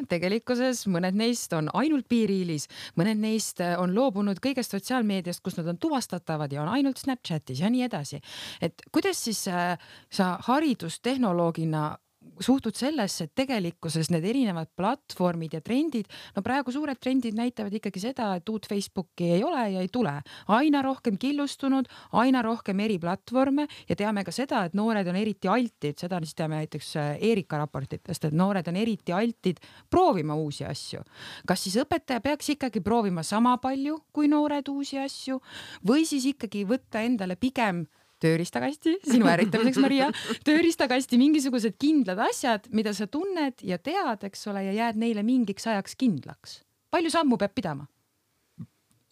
[0.10, 2.68] tegelikkuses mõned neist on ainult piiriilis,
[3.00, 7.62] mõned neist äh, on loobunud kõigest sotsiaalmeediast, kus nad on tuvastatavad ja on ainult Snapchatis
[7.62, 8.22] ja nii edasi.
[8.62, 9.78] et kuidas siis äh,
[10.12, 11.96] sa haridustehnoloogina
[12.44, 18.02] suhtud sellesse, et tegelikkuses need erinevad platvormid ja trendid, no praegu suured trendid näitavad ikkagi
[18.02, 20.14] seda, et uut Facebooki ei ole ja ei tule,
[20.56, 25.52] aina rohkem killustunud, aina rohkem eri platvorme ja teame ka seda, et noored on eriti
[25.52, 30.66] altid, seda siis teame näiteks äh, Erika raportitest, et noored on eriti altid proovima uusi
[30.66, 31.04] asju.
[31.48, 35.40] kas siis õpetaja peaks ikkagi proovima sama palju kui noored uusi asju
[35.88, 37.86] või siis ikkagi võtta endale pigem
[38.26, 40.12] tööriistakasti, sinu ärritamiseks, Maria,
[40.48, 45.68] tööriistakasti mingisugused kindlad asjad, mida sa tunned ja tead, eks ole, ja jääd neile mingiks
[45.70, 46.62] ajaks kindlaks.
[46.92, 47.90] palju sammu peab pidama?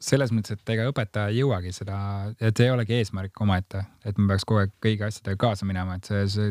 [0.03, 1.97] selles mõttes, et ega õpetaja ei jõuagi seda,
[2.36, 5.95] et see ei olegi eesmärk omaette, et ma peaks kogu aeg kõigi asjadega kaasa minema,
[5.95, 6.49] et see, see,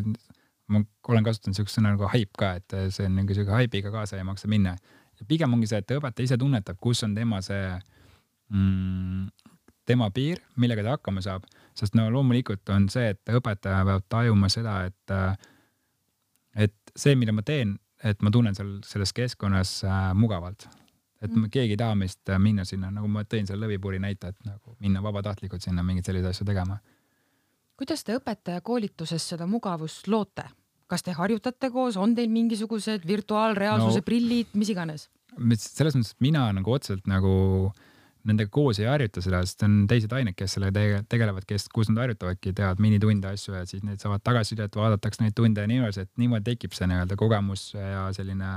[0.73, 0.81] ma
[1.13, 4.25] olen kasutanud siukest sõna nagu haip ka, et see on nagu siuke haipiga kaasa ei
[4.25, 4.77] maksa minna.
[5.29, 7.67] pigem ongi see, et õpetaja ise tunnetab, kus on tema see
[8.51, 9.29] mm,,
[9.87, 11.45] tema piir, millega ta hakkama saab,
[11.79, 15.17] sest no loomulikult on see, et õpetaja peab tajuma seda, et,
[16.67, 20.69] et see, mida ma teen, et ma tunnen seal selles keskkonnas äh, mugavalt
[21.23, 21.51] et mm.
[21.55, 24.75] keegi ei taha meist äh, minna sinna, nagu ma tõin selle lõvipuri näite, et nagu
[24.83, 26.81] minna vabatahtlikult sinna mingeid selliseid asju tegema.
[27.79, 30.45] kuidas te õpetajakoolituses seda mugavust loote?
[30.93, 35.09] kas te harjutate koos, on teil mingisugused virtuaalreaalsuse No- prillid, mis iganes?
[35.57, 37.73] selles mõttes, et mina nagu otseselt nagu
[38.29, 41.91] nendega koos ei harjuta seda, sest on teised ained, kes sellega tege- tegelevad, kes, kus
[41.91, 46.07] nad harjutavadki, teevad minitunde asju ja siis need saavad tagasisidet, vaadatakse neid tunde ja niiviisi,
[46.07, 48.53] et niimoodi tekib see nii-öelda kogemus ja selline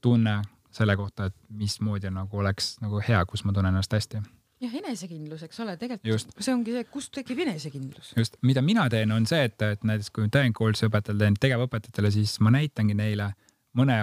[0.00, 0.40] tunne
[0.74, 4.22] selle kohta, et mismoodi nagu oleks nagu hea, kus ma tunnen ennast hästi
[4.60, 5.80] jah, enesekindlus, eks ole, Just.
[5.82, 8.12] tegelikult see ongi see, kust tekib enesekindlus.
[8.16, 12.36] just, mida mina teen, on see, et, et näiteks kui täiendkoolituse õpetajal teen tegevõpetajatele, siis
[12.44, 13.32] ma näitangi neile
[13.78, 13.96] mõne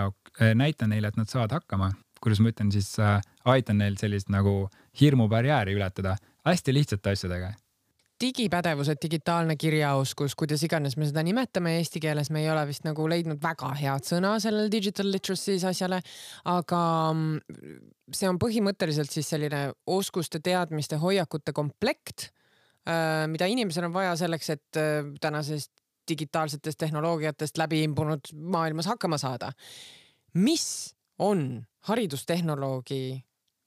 [0.57, 1.91] näitan neile, et nad saavad hakkama.
[2.23, 4.67] Kuidas ma ütlen siis äh,, aitan neil sellist nagu
[4.99, 7.53] hirmubarjääri ületada hästi lihtsate asjadega.
[8.21, 13.05] digipädevused, digitaalne kirjaoskus, kuidas iganes me seda nimetame eesti keeles, me ei ole vist nagu
[13.09, 15.99] leidnud väga head sõna sellele digital literacy's asjale,
[16.49, 16.79] aga
[17.13, 17.59] mm,
[18.09, 22.31] see on põhimõtteliselt siis selline oskuste, teadmiste, hoiakute komplekt,
[23.27, 25.73] mida inimesel on vaja selleks, et äh, tänasest
[26.07, 29.51] digitaalsetest tehnoloogiatest läbi imbunud maailmas hakkama saada.
[30.33, 33.01] mis on haridustehnoloogi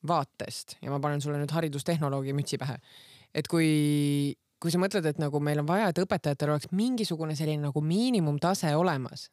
[0.07, 2.79] vaatest ja ma panen sulle nüüd haridustehnoloogi mütsi pähe
[3.35, 7.69] et kui, kui sa mõtled, et nagu meil on vaja, et õpetajatel oleks mingisugune selline
[7.69, 9.29] nagu miinimumtase olemas,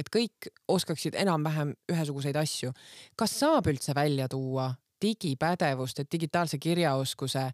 [0.00, 2.72] et kõik oskaksid enam-vähem ühesuguseid asju,
[3.18, 4.72] kas saab üldse välja tuua
[5.02, 7.48] digipädevust, et digitaalse kirjaoskuse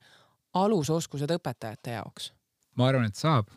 [0.58, 2.32] alusoskused õpetajate jaoks?
[2.78, 3.48] ma arvan, et saab.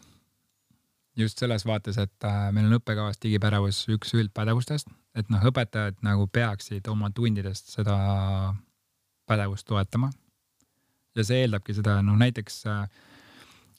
[1.16, 6.28] just selles vaates, et äh, meil on õppekavas digipädevus üks üldpädevustest, et noh, õpetajad nagu
[6.28, 7.96] peaksid oma tundidest seda
[9.28, 10.12] pädevust toetama.
[11.16, 12.86] ja see eeldabki seda, noh näiteks äh,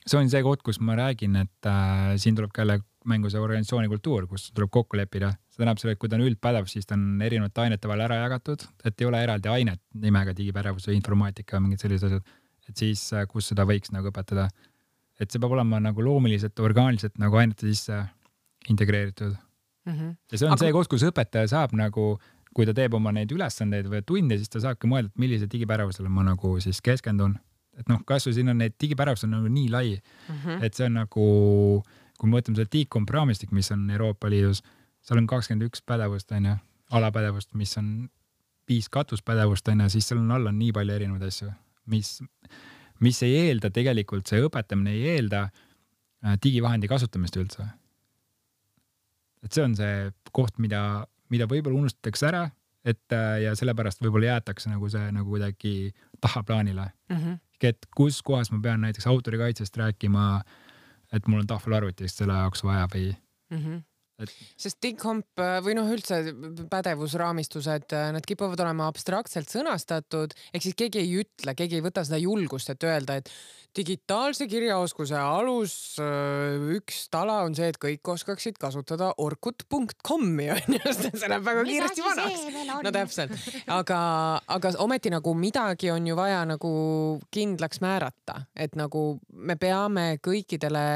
[0.07, 3.41] see on see koht, kus ma räägin, et äh, siin tuleb ka jälle mängu see
[3.43, 5.33] organisatsiooni kultuur, kus tuleb kokku leppida.
[5.53, 8.20] see tähendab seda, et kui ta on üldpädevus, siis ta on erinevate ainete vahel ära
[8.22, 12.37] jagatud, et ei ole eraldi ainet nimega digipädevus või informaatika või mingid sellised asjad.
[12.70, 14.49] et siis, kus seda võiks nagu õpetada.
[15.20, 18.01] et see peab olema nagu loomuliselt, orgaaniliselt nagu ainete sisse
[18.72, 19.37] integreeritud.
[19.87, 22.18] Ja see on Aga- see koht, kus õpetaja saab nagu,
[22.55, 26.09] kui ta teeb oma neid ülesandeid või tunde, siis ta saabki mõelda, et millise digipädevusele
[26.09, 27.39] ma nagu siis keskendun.
[27.78, 29.95] et noh, kasvõi siin on neid digipädevused on nagu nii lai,
[30.61, 31.83] et see on nagu,
[32.18, 34.62] kui me võtame seda Decomp raamistik, mis on Euroopa Liidus,
[35.01, 36.57] seal on kakskümmend üks pädevust onju,
[36.93, 38.09] alapädevust, mis on
[38.68, 41.49] viis katuspädevust onju, siis seal on all on nii palju erinevaid asju,
[41.87, 42.20] mis,
[43.01, 47.64] mis ei eelda tegelikult, see õpetamine ei eelda äh, digivahendi kasutamist üldse.
[49.43, 52.45] Et see on see koht, mida, mida võib-olla unustatakse ära,
[52.84, 57.16] et äh, ja sellepärast võib-olla jäetakse nagu see nagu kuidagi tahaplaanile mm.
[57.16, 57.38] -hmm.
[57.62, 60.43] et kus kohas ma pean näiteks autorikaitsest rääkima,
[61.12, 63.12] et mul on tahvelarvutist selle jaoks vaja või
[63.53, 63.82] Mm -hmm.
[64.23, 66.20] Et- sest DigComp äh, või noh, üldse
[66.73, 72.05] pädevusraamistused, äh, nad kipuvad olema abstraktselt sõnastatud, ehk siis keegi ei ütle, keegi ei võta
[72.07, 73.33] seda julgust, et öelda, et
[73.77, 81.09] digitaalse kirjaoskuse alus äh, üks tala on see, et kõik oskaksid kasutada orkut.com-i onju, sest
[81.16, 82.45] see läheb väga kiiresti vanaks.
[82.85, 83.35] no täpselt,
[83.73, 84.01] aga,
[84.59, 86.73] aga ometi nagu midagi on ju vaja nagu
[87.33, 90.87] kindlaks määrata, et nagu me peame kõikidele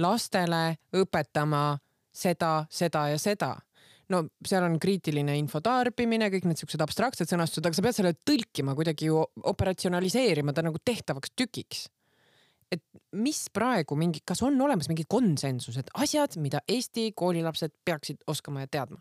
[0.00, 0.64] lastele
[0.96, 1.64] õpetama
[2.12, 3.54] seda, seda ja seda.
[4.10, 8.14] no seal on kriitiline info tarbimine, kõik need siuksed abstraktsed sõnastused, aga sa pead selle
[8.26, 9.20] tõlkima kuidagi ju
[9.52, 11.84] operatsionaliseerima ta nagu tehtavaks tükiks.
[12.70, 12.82] et
[13.12, 18.66] mis praegu mingi, kas on olemas mingi konsensus, et asjad, mida Eesti koolilapsed peaksid oskama
[18.66, 18.98] ja teadma?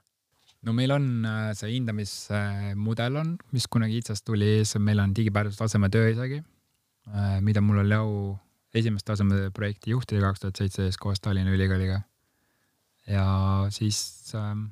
[0.61, 4.53] no meil on äh, see hindamismudel on, mis kunagi ITSA-st tuli,
[4.83, 6.43] meil on digipärasuse tasemetöö isegi,
[7.41, 8.13] mida mul oli au
[8.73, 12.01] esimest taseme projekti juhtida kaks tuhat seitseteist koos Tallinna Ülikooliga.
[13.09, 13.25] Ja
[13.73, 13.99] siis
[14.37, 14.69] ähm,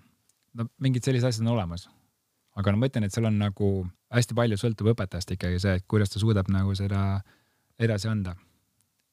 [0.58, 1.88] no mingid sellised asjad on olemas.
[2.58, 3.70] aga no ma ütlen, et seal on nagu
[4.14, 7.22] hästi palju sõltub õpetajast ikkagi see, et kuidas ta suudab nagu seda
[7.80, 8.36] edasi anda.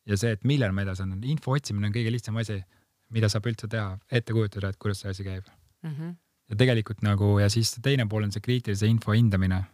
[0.08, 2.60] ja see, et millal ma edasi annan, info otsimine on kõige lihtsam asi,
[3.14, 5.90] mida saab üldse teha, ette kujutada, et kuidas see asi käib mm?
[5.90, 6.16] -hmm.
[6.50, 9.64] ja tegelikult nagu ja siis teine pool on see kriitilise info hindamine.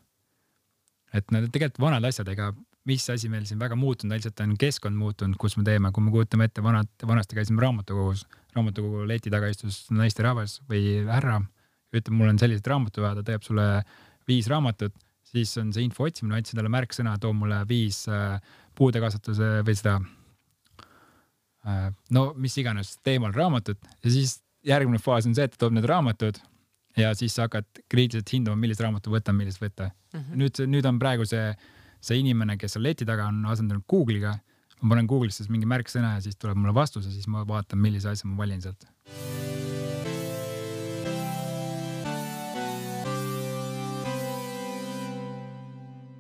[1.13, 2.53] et on tegelikult vanad asjad, ega
[2.89, 6.13] mis asi meil siin väga muutunud, lihtsalt on keskkond muutunud, kus me teeme, kui me
[6.15, 8.25] kujutame ette vanad, vanasti käisime raamatukogus,
[8.57, 11.41] raamatukogu leti taga istus naisterahvas või härra,
[11.93, 13.67] ütleb, mul on sellised raamatud vaja, ta teeb sulle
[14.31, 14.97] viis raamatut,
[15.31, 18.39] siis on see info otsimine, andsin talle märksõna, too mulle viis äh,
[18.79, 19.99] puudekasvatuse või seda
[21.67, 25.77] äh, no mis iganes teemal raamatut ja siis järgmine faas on see, et ta toob
[25.77, 26.41] need raamatud
[26.99, 30.21] ja siis sa hakkad kriitiliselt hindama, millist raamatut võtta, millist võtta mm.
[30.21, 30.41] -hmm.
[30.43, 31.53] nüüd, nüüd on praegu see,
[32.01, 34.39] see inimene, kes seal leti taga on asendanud Google'iga.
[34.81, 38.09] ma panen Google'isse mingi märksõna ja siis tuleb mulle vastus ja siis ma vaatan, millise
[38.09, 38.87] asja ma valin sealt.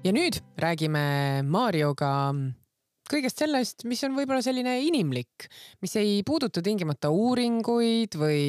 [0.05, 2.35] ja nüüd räägime Marioga
[3.11, 5.49] kõigest sellest, mis on võib-olla selline inimlik,
[5.85, 8.43] mis ei puuduta tingimata uuringuid või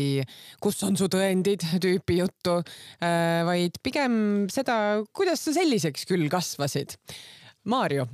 [0.64, 2.60] kus on su tõendid tüüpi juttu,
[3.02, 4.16] vaid pigem
[4.54, 6.98] seda, kuidas sa selliseks küll kasvasid.
[7.70, 8.08] Mario,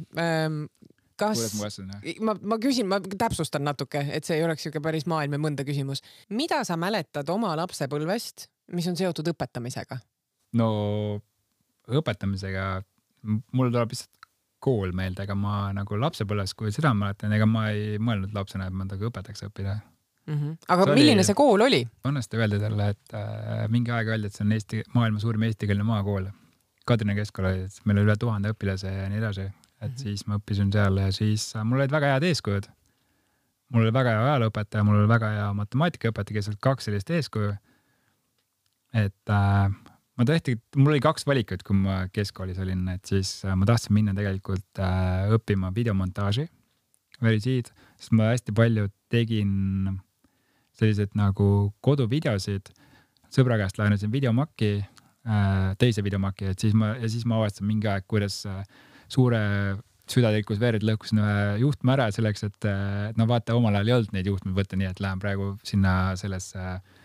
[1.18, 1.80] kas kuidas
[2.20, 5.66] ma ma, küsin, ma täpsustan natuke, et see ei oleks siuke päris maailm ja mõnda
[5.68, 6.04] küsimus.
[6.30, 10.00] mida sa mäletad oma lapsepõlvest, mis on seotud õpetamisega?
[10.60, 10.70] no
[11.88, 12.68] õpetamisega,
[13.56, 14.27] mul tuleb lihtsalt
[14.60, 18.74] kool meelde, ega ma nagu lapsepõlves, kui seda mäletan, ega ma ei mõelnud lapsena, et
[18.74, 20.34] ma tahan õpetajaks õppida mm.
[20.34, 20.55] -hmm.
[20.68, 21.84] aga See oli- milline see kool oli?
[22.05, 25.84] vanasti öeldi talle, et äh, mingi aeg öeldi, et see on Eesti, maailma suurim eestikeelne
[25.84, 26.28] maakool.
[26.88, 29.41] Kadrina keskkool oli, et meil oli üle tuhande õpilase ja nii edasi,
[29.82, 29.97] et Mhm.
[29.97, 32.68] siis ma õppisin seal ja siis äh, mul olid väga head eeskujud.
[33.70, 37.53] mul oli väga hea ajalooõpetaja, mul oli väga hea matemaatikaõpetaja, kes olid kaks sellist eeskuju.
[38.93, 39.72] et äh,
[40.18, 43.93] ma tõesti, mul oli kaks valikut, kui ma keskkoolis olin, et siis äh, ma tahtsin
[43.97, 46.47] minna tegelikult äh, õppima videomontaaži,
[47.22, 49.97] verisiid, sest ma hästi palju tegin
[50.78, 52.70] selliseid nagu koduvideosid.
[53.34, 57.89] sõbra käest laenasin videomaki äh, teise videomaki, et siis ma ja siis ma avastasin mingi
[57.89, 58.45] aeg, kuidas
[59.07, 59.41] suure
[60.07, 62.68] südatilkus verd lõhkusin ühe juhtme ära selleks, et
[63.18, 66.61] no vaata, omal ajal ei olnud neid juhtmeid võtta, nii et lähen praegu sinna sellesse
[66.63, 66.95] äh,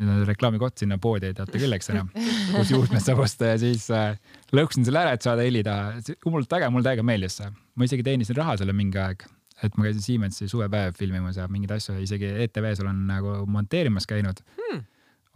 [0.00, 2.10] nüüd on reklaamikoht sinna poodi, teate küll, eks enam,
[2.52, 4.18] kus juhtmed saab osta ja siis äh,
[4.56, 5.96] lõhkusin selle ära, et saada heli taha.
[6.26, 7.48] hullult äge, mulle täiega meeldis see.
[7.76, 9.24] ma isegi teenisin raha selle mingi aeg,
[9.64, 14.44] et ma käisin Siemensi suvepäev filmimas ja mingeid asju, isegi ETV-s olen nagu monteerimas käinud
[14.58, 14.84] Hmm.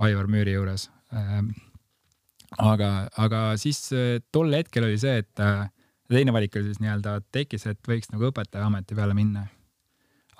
[0.00, 1.52] Aivar Müüri juures ähm,
[2.58, 2.90] aga,
[3.20, 5.68] aga siis äh, tol hetkel oli see, et äh,
[6.10, 9.46] teine valik oli siis nii-öelda tekkis, et võiks nagu õpetajaameti peale minna.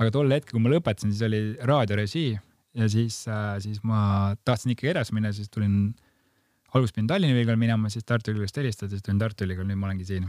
[0.00, 2.38] aga tol hetkel, kui ma lõpetasin, siis oli raadiorežii
[2.74, 3.24] ja siis,
[3.64, 4.02] siis ma
[4.44, 5.94] tahtsin ikkagi edasi minna, siis tulin,
[6.74, 9.90] alguses pidin Tallinna Ülikooli minema, siis Tartu Ülikoolist helistati, siis tulin Tartu Ülikooli, nüüd ma
[9.90, 10.28] olengi siin.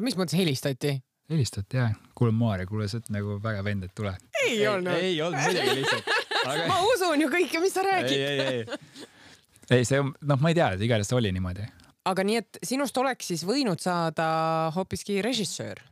[0.00, 0.96] mis mõttes helistati?
[1.30, 4.14] helistati jah, kuule Maarja, kuule sa oled nagu väga vend, et tule.
[4.44, 4.94] ei olnud.
[4.94, 6.12] ei olnud muidugi lihtsalt
[6.46, 6.66] aga....
[6.70, 8.14] ma usun ju kõike, mis sa räägid.
[8.14, 9.10] ei, ei, ei,
[9.80, 11.66] ei see, noh, ma ei tea, igatahes see oli niimoodi.
[12.12, 14.28] aga nii, et sinust oleks siis võinud saada
[14.76, 15.82] hoopiski režissöör?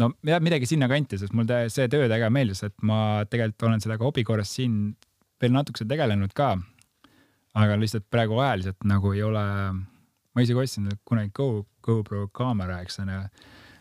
[0.00, 4.08] no jah, midagi sinnakanti, sest mulle see töö väga meeldis, et ma tegelikult olen sellega
[4.08, 4.80] hobi korras siin
[5.42, 6.56] veel natukese tegelenud ka.
[7.58, 9.44] aga lihtsalt praegu ajaliselt nagu ei ole,
[10.34, 13.22] ma isegi ostsin kunagi Go, GoPro kaamera, eks ju.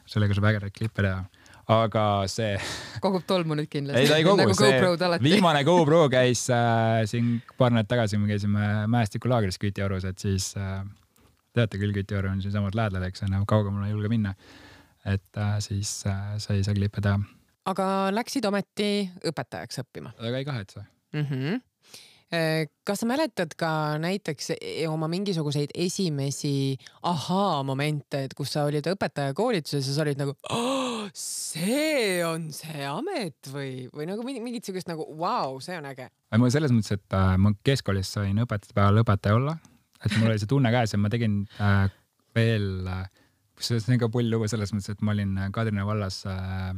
[0.07, 1.25] sellega saab ägedaid klippe teha,
[1.75, 2.55] aga see.
[3.05, 4.05] kogub tolmu nüüd kindlasti.
[4.05, 8.31] ei, ta ei kogu nagu, see viimane GoPro käis äh, siin paar nädalat tagasi, me
[8.31, 10.81] käisime mäestikulaagris Kütiorus, et siis äh,
[11.57, 14.35] teate küll, Kütioru on siinsamas lähedal, eks on ju, kaugemale ei julge minna.
[15.05, 17.19] et äh, siis äh, sai seal klippe teha.
[17.67, 20.15] aga läksid ometi õpetajaks õppima?
[20.21, 21.25] väga ei kahetse mm.
[21.25, 21.61] -hmm
[22.27, 23.69] Äh, kas sa mäletad ka
[24.03, 26.75] näiteks e, oma mingisuguseid esimesi
[27.07, 33.47] ahaa-momente, et kus sa olid õpetajakoolituses ja sa olid nagu oh,, see on see amet
[33.47, 36.09] või, või nagu mingit siukest nagu vau wow,, see on äge.
[36.35, 39.55] ma selles mõttes, et äh, ma keskkoolis sain õpetajate päeval õpetaja olla,
[40.03, 41.85] et mul oli see tunne käes ja ma tegin äh,
[42.35, 43.05] veel äh,,
[43.55, 46.73] kusjuures see on ka pull lugu selles mõttes, et ma olin Kadrina vallas äh,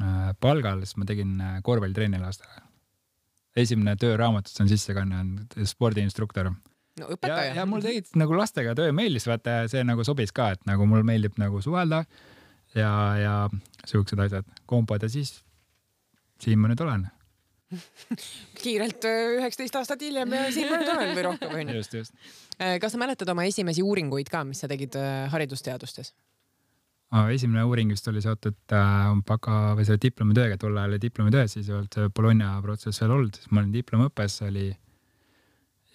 [0.00, 2.64] äh, palgal, siis ma tegin äh, korvpallitrenni lastele
[3.56, 6.50] esimene töö raamatus on sissekanne on spordiinstruktor.
[7.00, 7.54] no õpetaja.
[7.56, 11.04] ja, mul tegelikult nagu lastega töö meeldis, vaata see nagu sobis ka, et nagu mul
[11.06, 12.04] meeldib nagu suhelda
[12.74, 13.34] ja, ja
[13.86, 15.38] siuksed asjad, kompad ja siis
[16.42, 17.06] siin ma nüüd olen
[18.62, 21.80] kiirelt äh, üheksateist aastat hiljem ja siin ma nüüd olen või rohkem onju.
[21.80, 22.14] just, just.
[22.60, 26.12] Äh, kas sa mäletad oma esimesi uuringuid ka, mis sa tegid äh, haridusteadustes?
[27.32, 31.70] Esimene uuring vist oli seotud äh, baka või selle diplomitööga, tol ajal oli diplomitöö, siis
[31.70, 34.68] ei olnud Bologna protsess veel olnud, siis ma olin diplomiõppes, oli.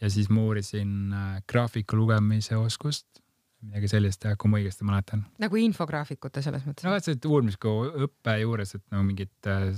[0.02, 3.08] ja siis ma uurisin äh, graafiku lugemise oskust,
[3.62, 5.26] midagi sellist, kui ma õigesti mäletan.
[5.42, 6.88] nagu infograafikute selles mõttes?
[6.88, 9.72] no see uurimisega õppe juures, et nagu mingid äh,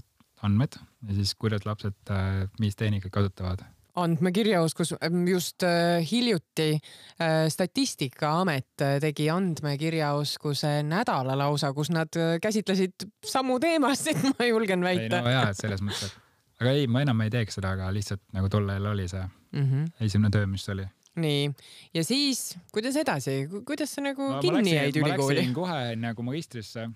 [0.43, 3.63] andmed ja siis kuidas lapsed äh,, mis tehnikaid kasutavad
[3.95, 13.07] andmekirjaoskus, ähm, just äh, hiljuti äh, Statistikaamet äh, tegi andmekirjaoskuse nädala lausa, kus nad käsitlesid
[13.25, 15.21] samu teemasid, ma julgen väita.
[15.21, 18.23] no jaa, et selles mõttes, et aga ei, ma enam ei teeks seda, aga lihtsalt
[18.33, 19.87] nagu tol ajal oli see mm -hmm.
[20.01, 20.89] esimene töö, mis oli
[21.21, 21.47] nii,
[21.93, 25.35] ja siis kuidas edasi, kuidas sa nagu no, kinni jäid ülikooli?
[25.35, 26.89] ma läksin kohe nagu magistrisse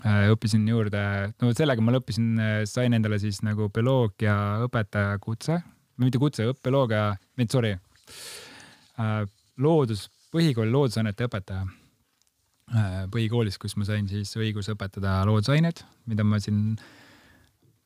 [0.00, 1.00] õppisin juurde,
[1.42, 2.32] no sellega ma lõppisin,
[2.64, 5.60] sain endale siis nagu bioloogia õpetaja kutse
[6.04, 7.74] mitte kutse, õppeloogia, mitte sorry,
[9.00, 9.20] äh,
[9.60, 16.40] loodus, põhikooli loodusannete õpetaja äh, põhikoolis, kus ma sain siis õiguse õpetada loodusaineid, mida ma
[16.42, 16.74] siin,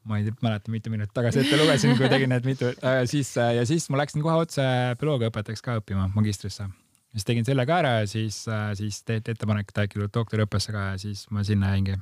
[0.09, 3.67] ma ei mäleta, mitu minutit tagasi ette lugesin, kui tegin need mitu äh,, siis ja
[3.69, 4.65] siis ma läksin kohe otse
[5.01, 6.69] bioloogiaõpetajaks ka õppima magistrisse.
[7.15, 8.45] siis tegin selle ka ära ja siis,
[8.79, 11.99] siis tehti ettepanek, et äkki tuled doktoriõppesse ka ja siis ma sinna jäingi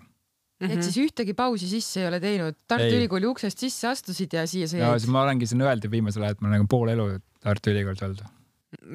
[0.62, 0.78] Mm -hmm.
[0.78, 3.00] et siis ühtegi pausi sisse ei ole teinud, Tartu ei.
[3.00, 4.86] Ülikooli uksest sisse astusid ja siia sa jäid?
[4.86, 7.08] no siis ma olengi siin öeldi viimasel ajal, et ma olen nagu pool elu
[7.42, 8.22] Tartu Ülikoolis olnud.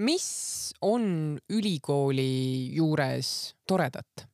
[0.08, 0.28] mis
[0.82, 2.32] on ülikooli
[2.76, 4.28] juures toredat?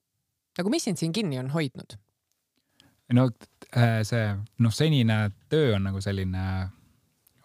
[0.57, 1.97] nagu mis sind siin kinni on hoidnud?
[3.13, 3.29] no
[3.75, 6.69] äh, see, noh, senine töö on nagu selline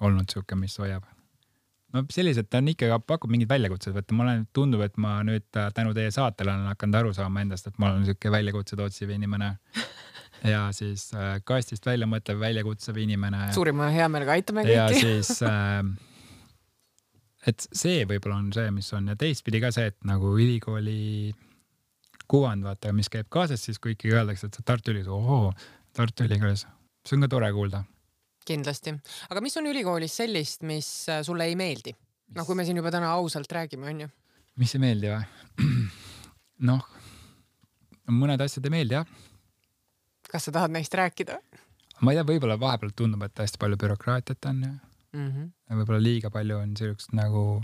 [0.01, 1.09] olnud sihuke, mis hoiab
[1.95, 5.47] no sellised, ta on ikka, pakub mingeid väljakutseid, vaata ma olen, tundub, et ma nüüd
[5.57, 9.13] äh, tänu teie saatele olen hakanud aru saama endast, et ma olen siuke väljakutseid otsiv
[9.15, 9.55] inimene.
[10.53, 13.49] ja siis äh, kastist välja mõtlev väljakutsev inimene.
[13.57, 14.77] suurima heameelega aitame kõiki.
[14.77, 15.83] ja siis äh,,
[17.49, 21.35] et see võib-olla on see, mis on ja teistpidi ka see, et nagu ülikooli
[22.29, 25.53] kuvand, vaata, mis käib kaasas siis, kui ikkagi öeldakse, et sa Tartu Ülikoolis, ohoo,
[25.97, 26.67] Tartu Ülikoolis,
[27.09, 27.87] see on ka tore kuulda
[28.49, 28.95] kindlasti,
[29.29, 31.95] aga mis on ülikoolis sellist, mis äh, sulle ei meeldi?
[32.37, 34.09] noh, kui me siin juba täna ausalt räägime, onju.
[34.61, 35.69] mis ei meeldi või?
[36.71, 36.85] noh,
[38.13, 39.17] mõned asjad ei meeldi jah.
[40.29, 41.41] kas sa tahad neist rääkida?
[42.01, 44.75] ma ei tea, võib-olla vahepeal tundub, et hästi palju bürokraatiat on ja
[45.13, 45.81] mm -hmm.
[45.81, 47.63] võib-olla liiga palju on siukest nagu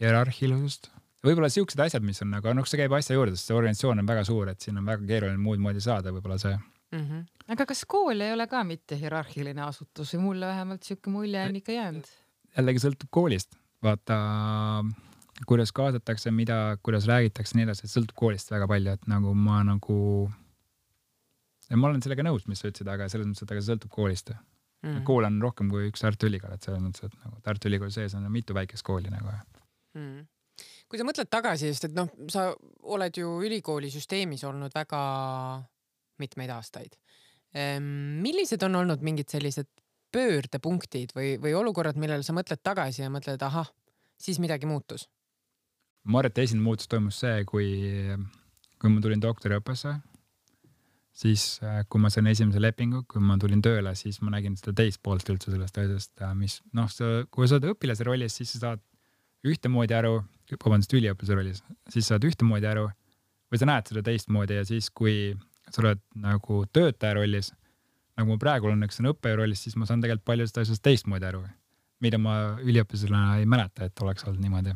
[0.00, 0.90] hierarhilisust.
[1.24, 4.06] võib-olla siuksed asjad, mis on nagu, noh, see käib asja juurde, sest see organisatsioon on
[4.06, 6.58] väga suur, et siin on väga keeruline muud moodi saada, võib-olla see
[6.94, 7.06] mm.
[7.06, 7.24] -hmm.
[7.54, 11.56] aga kas kool ei ole ka mitte hierarhiline asutus või mulle vähemalt sihuke mulje on
[11.60, 12.14] ikka jäänud?
[12.56, 14.18] jällegi sõltub koolist, vaata
[15.46, 19.96] kuidas kaasatakse, mida, kuidas räägitakse, nii edasi, sõltub koolist väga palju, et nagu ma nagu.
[21.74, 24.30] ma olen sellega nõus, mis sa ütlesid, aga selles mõttes, et aga see sõltub koolist
[24.30, 24.38] mm.
[24.84, 25.02] -hmm.
[25.08, 28.14] kool on rohkem kui üks Tartu Ülikool, et selles mõttes, et nagu Tartu Ülikooli sees
[28.14, 30.06] on mitu väikest kooli nagu mm.
[30.06, 30.24] -hmm
[30.88, 35.00] kui sa mõtled tagasi, sest et noh, sa oled ju ülikoolisüsteemis olnud väga
[36.24, 36.96] mitmeid aastaid.
[37.54, 39.70] Ehm, millised on olnud mingid sellised
[40.14, 43.70] pöördepunktid või, või olukorrad, millele sa mõtled tagasi ja mõtled, ahah,
[44.20, 45.08] siis midagi muutus?
[46.04, 47.68] ma arvan, et esimene muutus toimus see, kui,
[48.80, 49.94] kui ma tulin doktoriõppesse.
[51.14, 51.44] siis,
[51.88, 55.28] kui ma sain esimese lepingu, kui ma tulin tööle, siis ma nägin seda teist poolt
[55.30, 58.82] üldse sellest asjast, mis noh, sa, kui sa oled õpilase rollis, siis sa saad
[59.46, 60.18] ühtemoodi aru,
[60.58, 62.88] vabandust, üliõpilase rollis, siis saad ühtemoodi aru
[63.52, 65.32] või sa näed seda teistmoodi ja siis, kui
[65.74, 67.50] sa oled nagu töötaja rollis,
[68.18, 71.30] nagu ma praegu olen, eks olen õppejõu rollis, siis ma saan tegelikult paljudest asjadest teistmoodi
[71.30, 71.44] aru,
[72.04, 74.74] mida ma üliõpilasena ei mäleta, et oleks olnud niimoodi.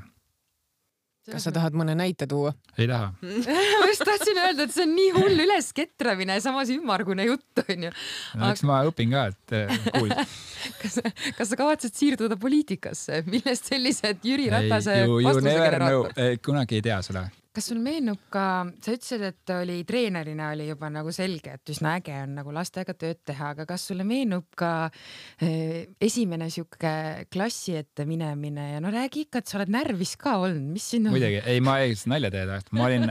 [1.28, 2.54] kas sa tahad mõne näite tuua?
[2.78, 3.12] ei taha
[3.80, 7.94] ma just tahtsin öelda, et see on nii hull ülesketramine ja samas ümmargune jutt onju.
[8.40, 10.24] no eks ma õpin ka, et eh, kuulda.
[10.82, 11.00] kas,
[11.38, 16.08] kas sa kavatsed siirduda poliitikasse, millest sellised Jüri Ratase you, you vastuse never know,
[16.42, 18.44] kunagi ei tea seda kas sul meenub ka,
[18.84, 22.94] sa ütlesid, et oli treenerina oli juba nagu selge, et üsna äge on nagu lastega
[22.98, 24.72] tööd teha, aga kas sulle meenub ka
[25.44, 26.92] eh, esimene sihuke
[27.32, 31.08] klassi ette minemine ja no räägi ikka, et sa oled närvis ka olnud, mis siin
[31.08, 31.16] on?
[31.16, 33.08] muidugi, ei, ma ei nalja teha, ma olin,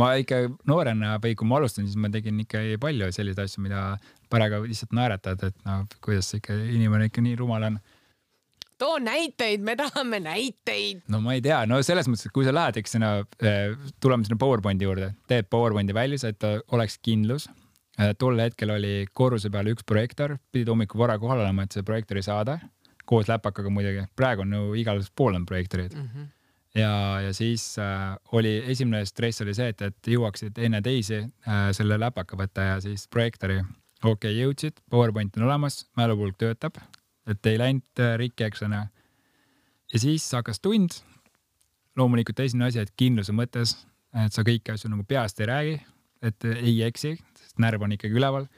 [0.00, 3.86] ma ikka noorena või kui ma alustasin, siis ma tegin ikka palju selliseid asju, mida
[4.32, 7.80] praegu lihtsalt naeratad, et noh, kuidas ikka inimene ikka nii rumal on
[8.78, 11.04] too näiteid, me tahame näiteid.
[11.08, 14.26] no ma ei tea, no selles mõttes, et kui sa lähed, eks sinna, eh, tuleme
[14.26, 17.48] sinna PowerPointi juurde, teed PowerPointi valmis, et oleks kindlus.
[17.94, 21.86] Eh, tol hetkel oli korruse peal üks projektor, pidid hommikul vara kohal olema, et seda
[21.86, 22.58] projektori saada,
[23.06, 24.08] koos läpakaga muidugi.
[24.16, 26.08] praegu on ju igal pool on projektorid mm.
[26.08, 26.32] -hmm
[26.74, 31.68] ja, ja siis äh, oli esimene stress oli see, et, et jõuaksid enne teisi äh,
[31.76, 33.60] selle läpaka võtta ja siis projektori.
[34.02, 36.80] okei okay,, jõudsid, PowerPoint on olemas, mälupulk töötab,
[37.30, 38.84] et ei läinud äh, rikki, eks ole.
[39.92, 41.00] ja siis hakkas tund.
[41.96, 43.76] loomulikult esimene asi, et kindluse mõttes,
[44.24, 45.74] et sa kõiki asju nagu peast ei räägi,
[46.26, 48.48] et ei eksi, sest närv on ikkagi üleval.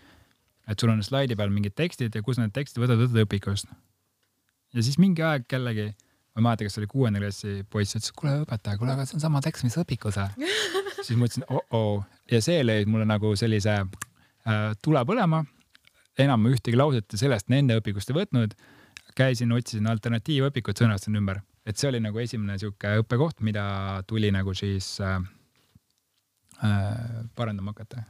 [0.66, 3.70] et sul on slaidi peal mingid tekstid ja kus need tekstid võtad, võtad õpikust.
[4.74, 5.92] ja siis mingi aeg jällegi,
[6.34, 9.20] ma ei mäleta, kas see oli kuuenda klassi poiss, ütles, kuule õpetaja, kuule, aga see
[9.20, 10.18] on sama tekst, mis õpikus
[11.06, 15.44] siis ma ütlesin oh-oh ja see lõi mulle nagu sellise äh, tule põlema
[16.22, 18.56] enam ühtegi lauset sellest nende õpikust ei võtnud.
[19.16, 24.52] käisin, otsisin alternatiivõpikut, sõnastasin ümber, et see oli nagu esimene sihuke õppekoht, mida tuli nagu
[24.54, 25.22] siis äh,
[27.36, 28.02] parandama hakata.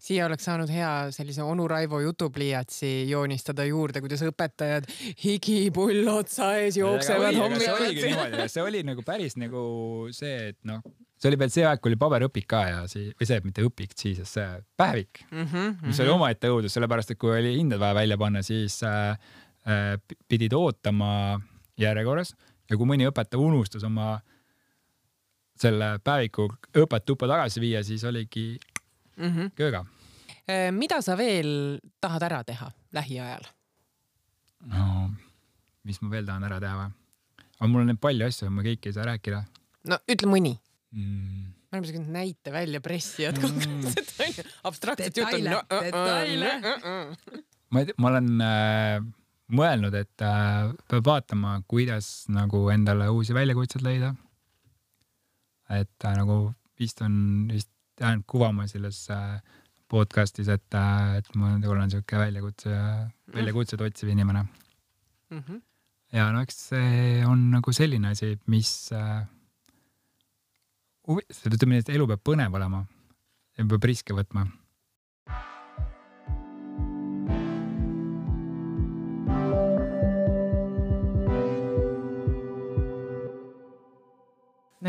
[0.00, 4.88] siia oleks saanud hea sellise onu Raivo jutupliiatsi joonistada juurde, kuidas õpetajad
[5.24, 8.48] higipull otsa ees jooksevad hommikuti.
[8.48, 9.64] see oli nagu päris nagu
[10.12, 10.84] see, et noh
[11.24, 13.94] see oli veel see aeg, kui oli paberõpik ka ja siis, või see, mitte õpik,
[13.96, 17.96] siis see päevik mm, -hmm, mis oli omaette õudus, sellepärast et kui oli hinded vaja
[17.96, 19.16] välja panna, siis äh,
[19.64, 19.94] äh,
[20.28, 21.40] pidid ootama
[21.80, 22.34] järjekorras
[22.70, 24.18] ja kui mõni õpetaja unustas oma
[25.64, 26.48] selle päeviku
[26.84, 28.58] õpet tuppa tagasi viia, siis oligi
[29.16, 29.50] mm -hmm.
[29.56, 29.84] kööga.
[30.48, 33.46] Äh, mida sa veel tahad ära teha lähiajal?
[34.72, 35.10] no,
[35.84, 36.92] mis ma veel tahan ära teha või?
[37.58, 39.42] aga mul on neid palju asju, ma kõiki ei saa rääkida.
[39.90, 40.54] no ütle mõni
[40.92, 41.50] mm..
[41.70, 44.22] me oleme siuksed näite välja pressijad konkreetselt mm.
[44.26, 45.36] onju, abstraktset juttu.
[45.36, 45.60] detaile
[45.90, 46.64] detaile uh,.
[46.64, 47.44] Uh, uh.
[47.70, 49.04] ma ei tea, ma olen äh,
[49.54, 54.14] mõelnud, et äh, peab vaatama, kuidas nagu endale uusi väljakutseid leida.
[55.70, 59.38] Et äh, nagu vist on vist jäänud kuvama selles äh,
[59.88, 62.72] podcast'is, et äh,, et ma olen siuke väljakutse,
[63.34, 64.42] väljakutset otsiv inimene
[65.30, 65.38] mm.
[65.38, 65.60] -hmm.
[66.12, 69.26] ja no eks see on nagu selline asi, mis äh,
[71.08, 72.84] ütleme nii, et elu peab põnev olema
[73.58, 74.46] ja peab riske võtma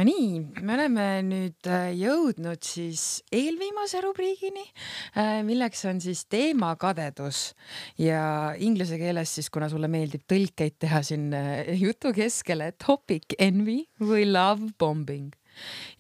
[0.06, 4.66] nii, me oleme nüüd äh, jõudnud siis eelviimase rubriigini,
[5.18, 7.48] äh, milleks on siis teemakadedus.
[8.02, 13.82] Ja inglise keeles siis, kuna sulle meeldib tõlkeid teha siin äh, jutu keskele, topic envy
[14.02, 15.34] või love bombing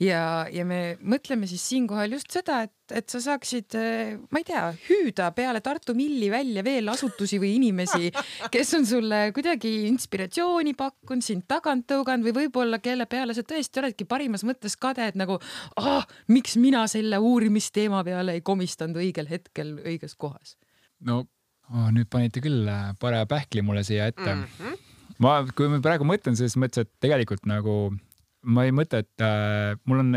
[0.01, 4.47] ja, ja me mõtleme siis siinkohal just seda, et, et sa saaksid, eh, ma ei
[4.47, 8.11] tea, hüüda peale Tartu Milli välja veel asutusi või inimesi,
[8.53, 13.83] kes on sulle kuidagi inspiratsiooni pakkunud, sind tagant tõuganud või võib-olla kelle peale sa tõesti
[13.83, 15.39] oledki parimas mõttes kade, et nagu
[15.81, 20.57] ah, miks mina selle uurimisteema peale ei komistanud õigel hetkel õiges kohas.
[21.05, 24.43] no oh, nüüd panite küll äh, paraja pähkli mulle siia ette mm.
[24.59, 24.83] -hmm
[25.23, 27.95] ma, kui ma praegu mõtlen selles mõttes, et tegelikult nagu
[28.45, 30.15] ma ei mõtle, et äh, mul on,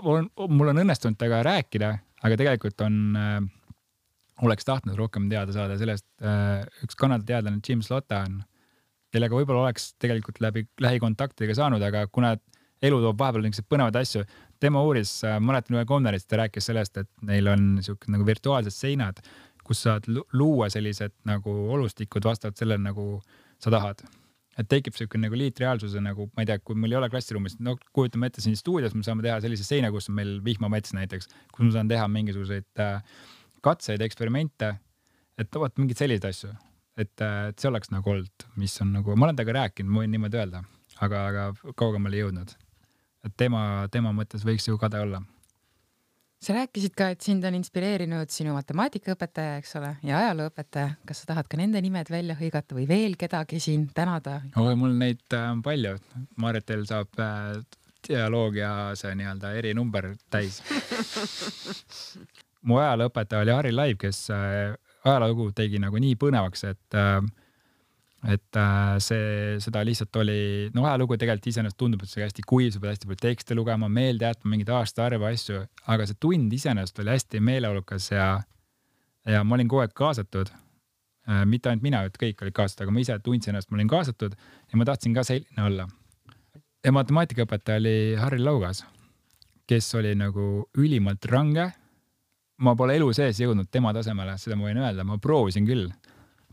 [0.00, 1.92] on, mul on õnnestunud temaga rääkida,
[2.24, 3.38] aga tegelikult on äh,,
[4.46, 8.40] oleks tahtnud rohkem teada saada sellest äh,, üks Kanada teadlane Jim Slotta on,
[9.14, 12.34] kellega võib-olla oleks tegelikult läbi lähikontaktidega saanud, aga kuna
[12.84, 14.24] elu toob vahepeal niisuguseid põnevaid asju,
[14.62, 18.74] tema uuris äh,, mäletan ühe konverentsil ta rääkis sellest, et neil on niisugused nagu virtuaalsed
[18.74, 19.20] seinad,
[19.68, 23.18] kus saad luua sellised nagu olustikud vastavalt sellele, nagu
[23.60, 24.00] sa tahad
[24.58, 27.76] et tekib siuke nagu liitreaalsuse nagu, ma ei tea, kui meil ei ole klassiruumis, no
[27.94, 31.66] kujutame ette siin stuudios me saame teha sellise seina, kus on meil vihmamets näiteks, kus
[31.66, 33.20] ma saan teha mingisuguseid äh,
[33.64, 34.74] katseid, eksperimente.
[35.38, 36.52] et vot mingeid selliseid asju,
[36.98, 40.02] et, äh, et see oleks nagu olnud, mis on nagu, ma olen temaga rääkinud, ma
[40.02, 40.64] võin niimoodi öelda,
[40.98, 42.54] aga, aga kaugemale ei jõudnud.
[43.26, 43.62] et tema,
[43.94, 45.22] tema mõttes võiks ju kade olla
[46.42, 50.94] sa rääkisid ka, et sind on inspireerinud sinu matemaatikaõpetaja, eks ole, ja ajalooõpetaja.
[51.08, 54.40] kas sa tahad ka nende nimed välja hõigata või veel kedagi siin tänada?
[54.56, 55.96] oi, mul neid äh, palju.
[56.38, 57.58] Maarjatel saab äh,
[58.08, 60.62] dialoogia see nii-öelda erinumber täis
[62.66, 67.20] mu ajalooõpetaja oli Harri Laiv, kes äh, ajalugu tegi nagu nii põnevaks, et äh,
[68.26, 70.38] et äh, see, seda lihtsalt oli,
[70.74, 73.90] no ajalugu tegelikult iseenesest tundub, et see hästi kuiv, sa pead hästi palju tekste lugema,
[73.92, 78.28] meelde jätma mingeid aastaarve asju, aga see tund iseenesest oli hästi meeleolukas ja,
[79.28, 80.50] ja ma olin kogu aeg kaasatud.
[81.44, 84.34] mitte ainult mina, et kõik olid kaasatud, aga ma ise tundsin ennast, ma olin kaasatud
[84.34, 85.88] ja ma tahtsin ka selline olla.
[86.84, 88.82] ja matemaatikaõpetaja oli Harri Laugas,
[89.68, 91.68] kes oli nagu ülimalt range
[92.64, 95.88] ma pole elu sees jõudnud tema tasemele, seda ma võin öelda, ma proovisin küll.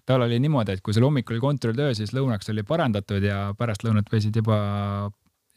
[0.06, 3.86] Tal oli niimoodi, et kui sul hommikul oli kontrolltöö, siis lõunaks oli parandatud ja pärast
[3.86, 4.58] lõunat võisid juba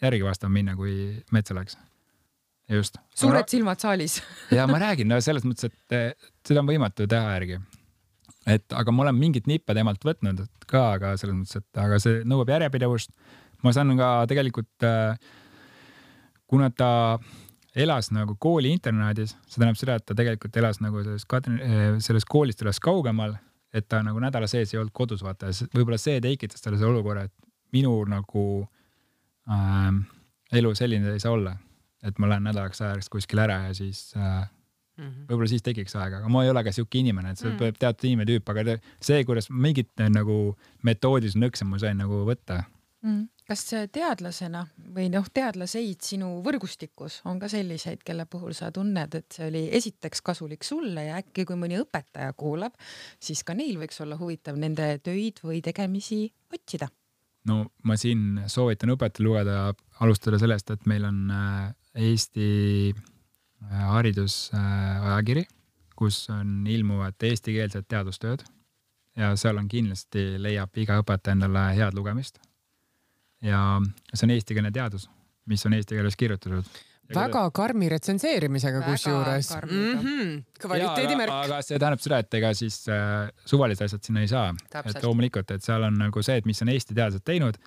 [0.02, 0.94] järgi vastama minna, kui
[1.34, 1.78] metsa läks.
[2.68, 3.00] just.
[3.14, 3.50] suured ma...
[3.54, 4.20] silmad saalis
[4.58, 7.60] ja ma räägin, no selles mõttes, et seda on võimatu teha järgi.
[8.46, 12.22] et aga ma olen mingit nippe temalt võtnud ka, aga selles mõttes, et aga see
[12.28, 13.12] nõuab järjepidevust.
[13.64, 15.18] ma saan ka tegelikult, äh,
[16.48, 16.90] kuna ta
[17.78, 21.98] elas nagu kooli internaadis, see tähendab seda, et ta tegelikult elas nagu sellest Kadri, eh,
[22.02, 23.36] sellest koolist elas kaugemal,
[23.74, 27.26] et ta nagu nädala sees ei olnud kodus, vaata, võib-olla see tekitas talle selle olukorra,
[27.28, 27.34] et
[27.76, 28.44] minu nagu
[29.50, 29.90] äh,
[30.60, 31.56] elu selline ei saa olla.
[32.02, 34.46] et ma lähen nädalaks ajaks kuskile ära ja siis äh,
[34.98, 35.26] Mm -hmm.
[35.30, 37.58] võib-olla siis tekiks aega, aga ma ei ole ka sihuke inimene, et see mm.
[37.58, 42.64] peab teatud inimene tüüp, aga see, kuidas mingit nagu metoodilisi nõkse ma sain nagu võtta
[43.02, 49.14] mm kas teadlasena või noh, teadlaseid sinu võrgustikus on ka selliseid, kelle puhul sa tunned,
[49.16, 52.76] et see oli esiteks kasulik sulle ja äkki kui mõni õpetaja kuulab,
[53.20, 56.90] siis ka neil võiks olla huvitav nende töid või tegemisi otsida?
[57.48, 59.60] no ma siin soovitan õpetajal lugeda,
[60.04, 62.48] alustada sellest, et meil on äh, Eesti
[62.92, 65.46] äh, haridusajakiri,
[65.96, 68.44] kus on ilmuvad eestikeelsed teadustööd
[69.16, 72.42] ja seal on kindlasti leiab iga õpetaja endale head lugemist
[73.44, 73.62] ja
[74.12, 75.08] see on eestikeelne teadus,
[75.48, 76.78] mis on eesti keeles kirjutatud.
[77.14, 79.50] väga karmi retsenseerimisega kusjuures.
[79.62, 80.32] Mm -hmm.
[80.60, 81.32] kvaliteedimärk.
[81.32, 84.54] aga see tähendab seda, et ega siis äh, suvalised asjad sinna ei saa.
[84.84, 87.58] et loomulikult, et seal on nagu see, et mis on Eesti teadlased teinud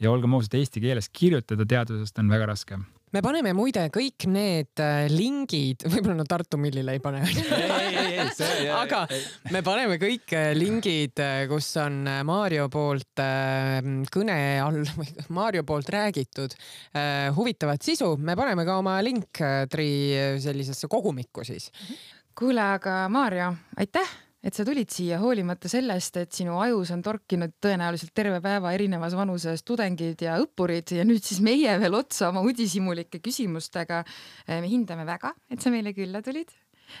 [0.00, 2.78] ja olgem ausad, eesti keeles kirjutada teadusest on väga raske
[3.12, 7.22] me paneme muide kõik need äh, lingid, võib-olla no Tartu Millile ei pane.
[8.76, 9.02] Aga
[9.52, 13.22] me paneme kõik äh, lingid, äh, kus on Mario poolt
[14.12, 16.56] kõne all või Mario poolt räägitud
[17.36, 21.70] huvitavat sisu, me paneme ka oma Linktree sellisesse kogumikku siis.
[22.38, 27.54] kuule, aga Mario, aitäh et sa tulid siia hoolimata sellest, et sinu ajus on torkinud
[27.62, 32.42] tõenäoliselt terve päeva erinevas vanuses tudengid ja õppurid ja nüüd siis meie veel otsa oma
[32.46, 34.02] uudishimulike küsimustega.
[34.48, 36.50] Eh, me hindame väga, et sa meile külla tulid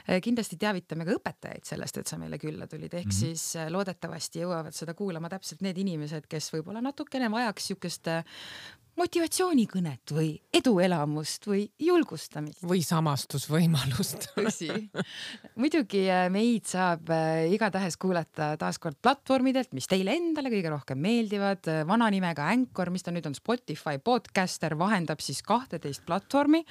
[0.06, 3.34] eh, kindlasti teavitame ka õpetajaid sellest, et sa meile külla tulid, ehk mm -hmm.
[3.34, 8.08] siis eh, loodetavasti jõuavad seda kuulama täpselt need inimesed, kes võib-olla natukene vajaks siukest
[9.00, 12.60] motivatsioonikõnet või eduelamust või julgustamist.
[12.68, 14.68] või samastusvõimalust tõsi.
[15.56, 21.64] muidugi äh, meid saab äh, igatahes kuulata taaskord platvormidelt, mis teile endale kõige rohkem meeldivad.
[21.72, 26.62] Äh, vana nimega Anchor, mis ta nüüd on, Spotify podcaster, vahendab siis kahteteist platvormi.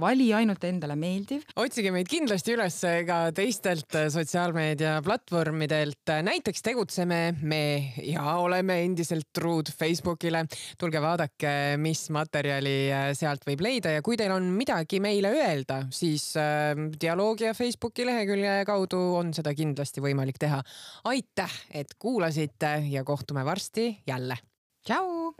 [0.00, 1.44] vali ainult endale meeldiv.
[1.56, 6.12] otsige meid kindlasti üles ka teistelt sotsiaalmeedia platvormidelt.
[6.26, 10.44] näiteks tegutseme me ja oleme endiselt truud Facebookile.
[10.78, 15.30] tulge vaadake vaadake, mis materjali äh, sealt võib leida ja kui teil on midagi meile
[15.34, 20.62] öelda, siis äh, dialoogi ja Facebooki lehekülje kaudu on seda kindlasti võimalik teha.
[21.04, 24.36] aitäh, et kuulasite ja kohtume varsti jälle.
[24.84, 25.34] tšau.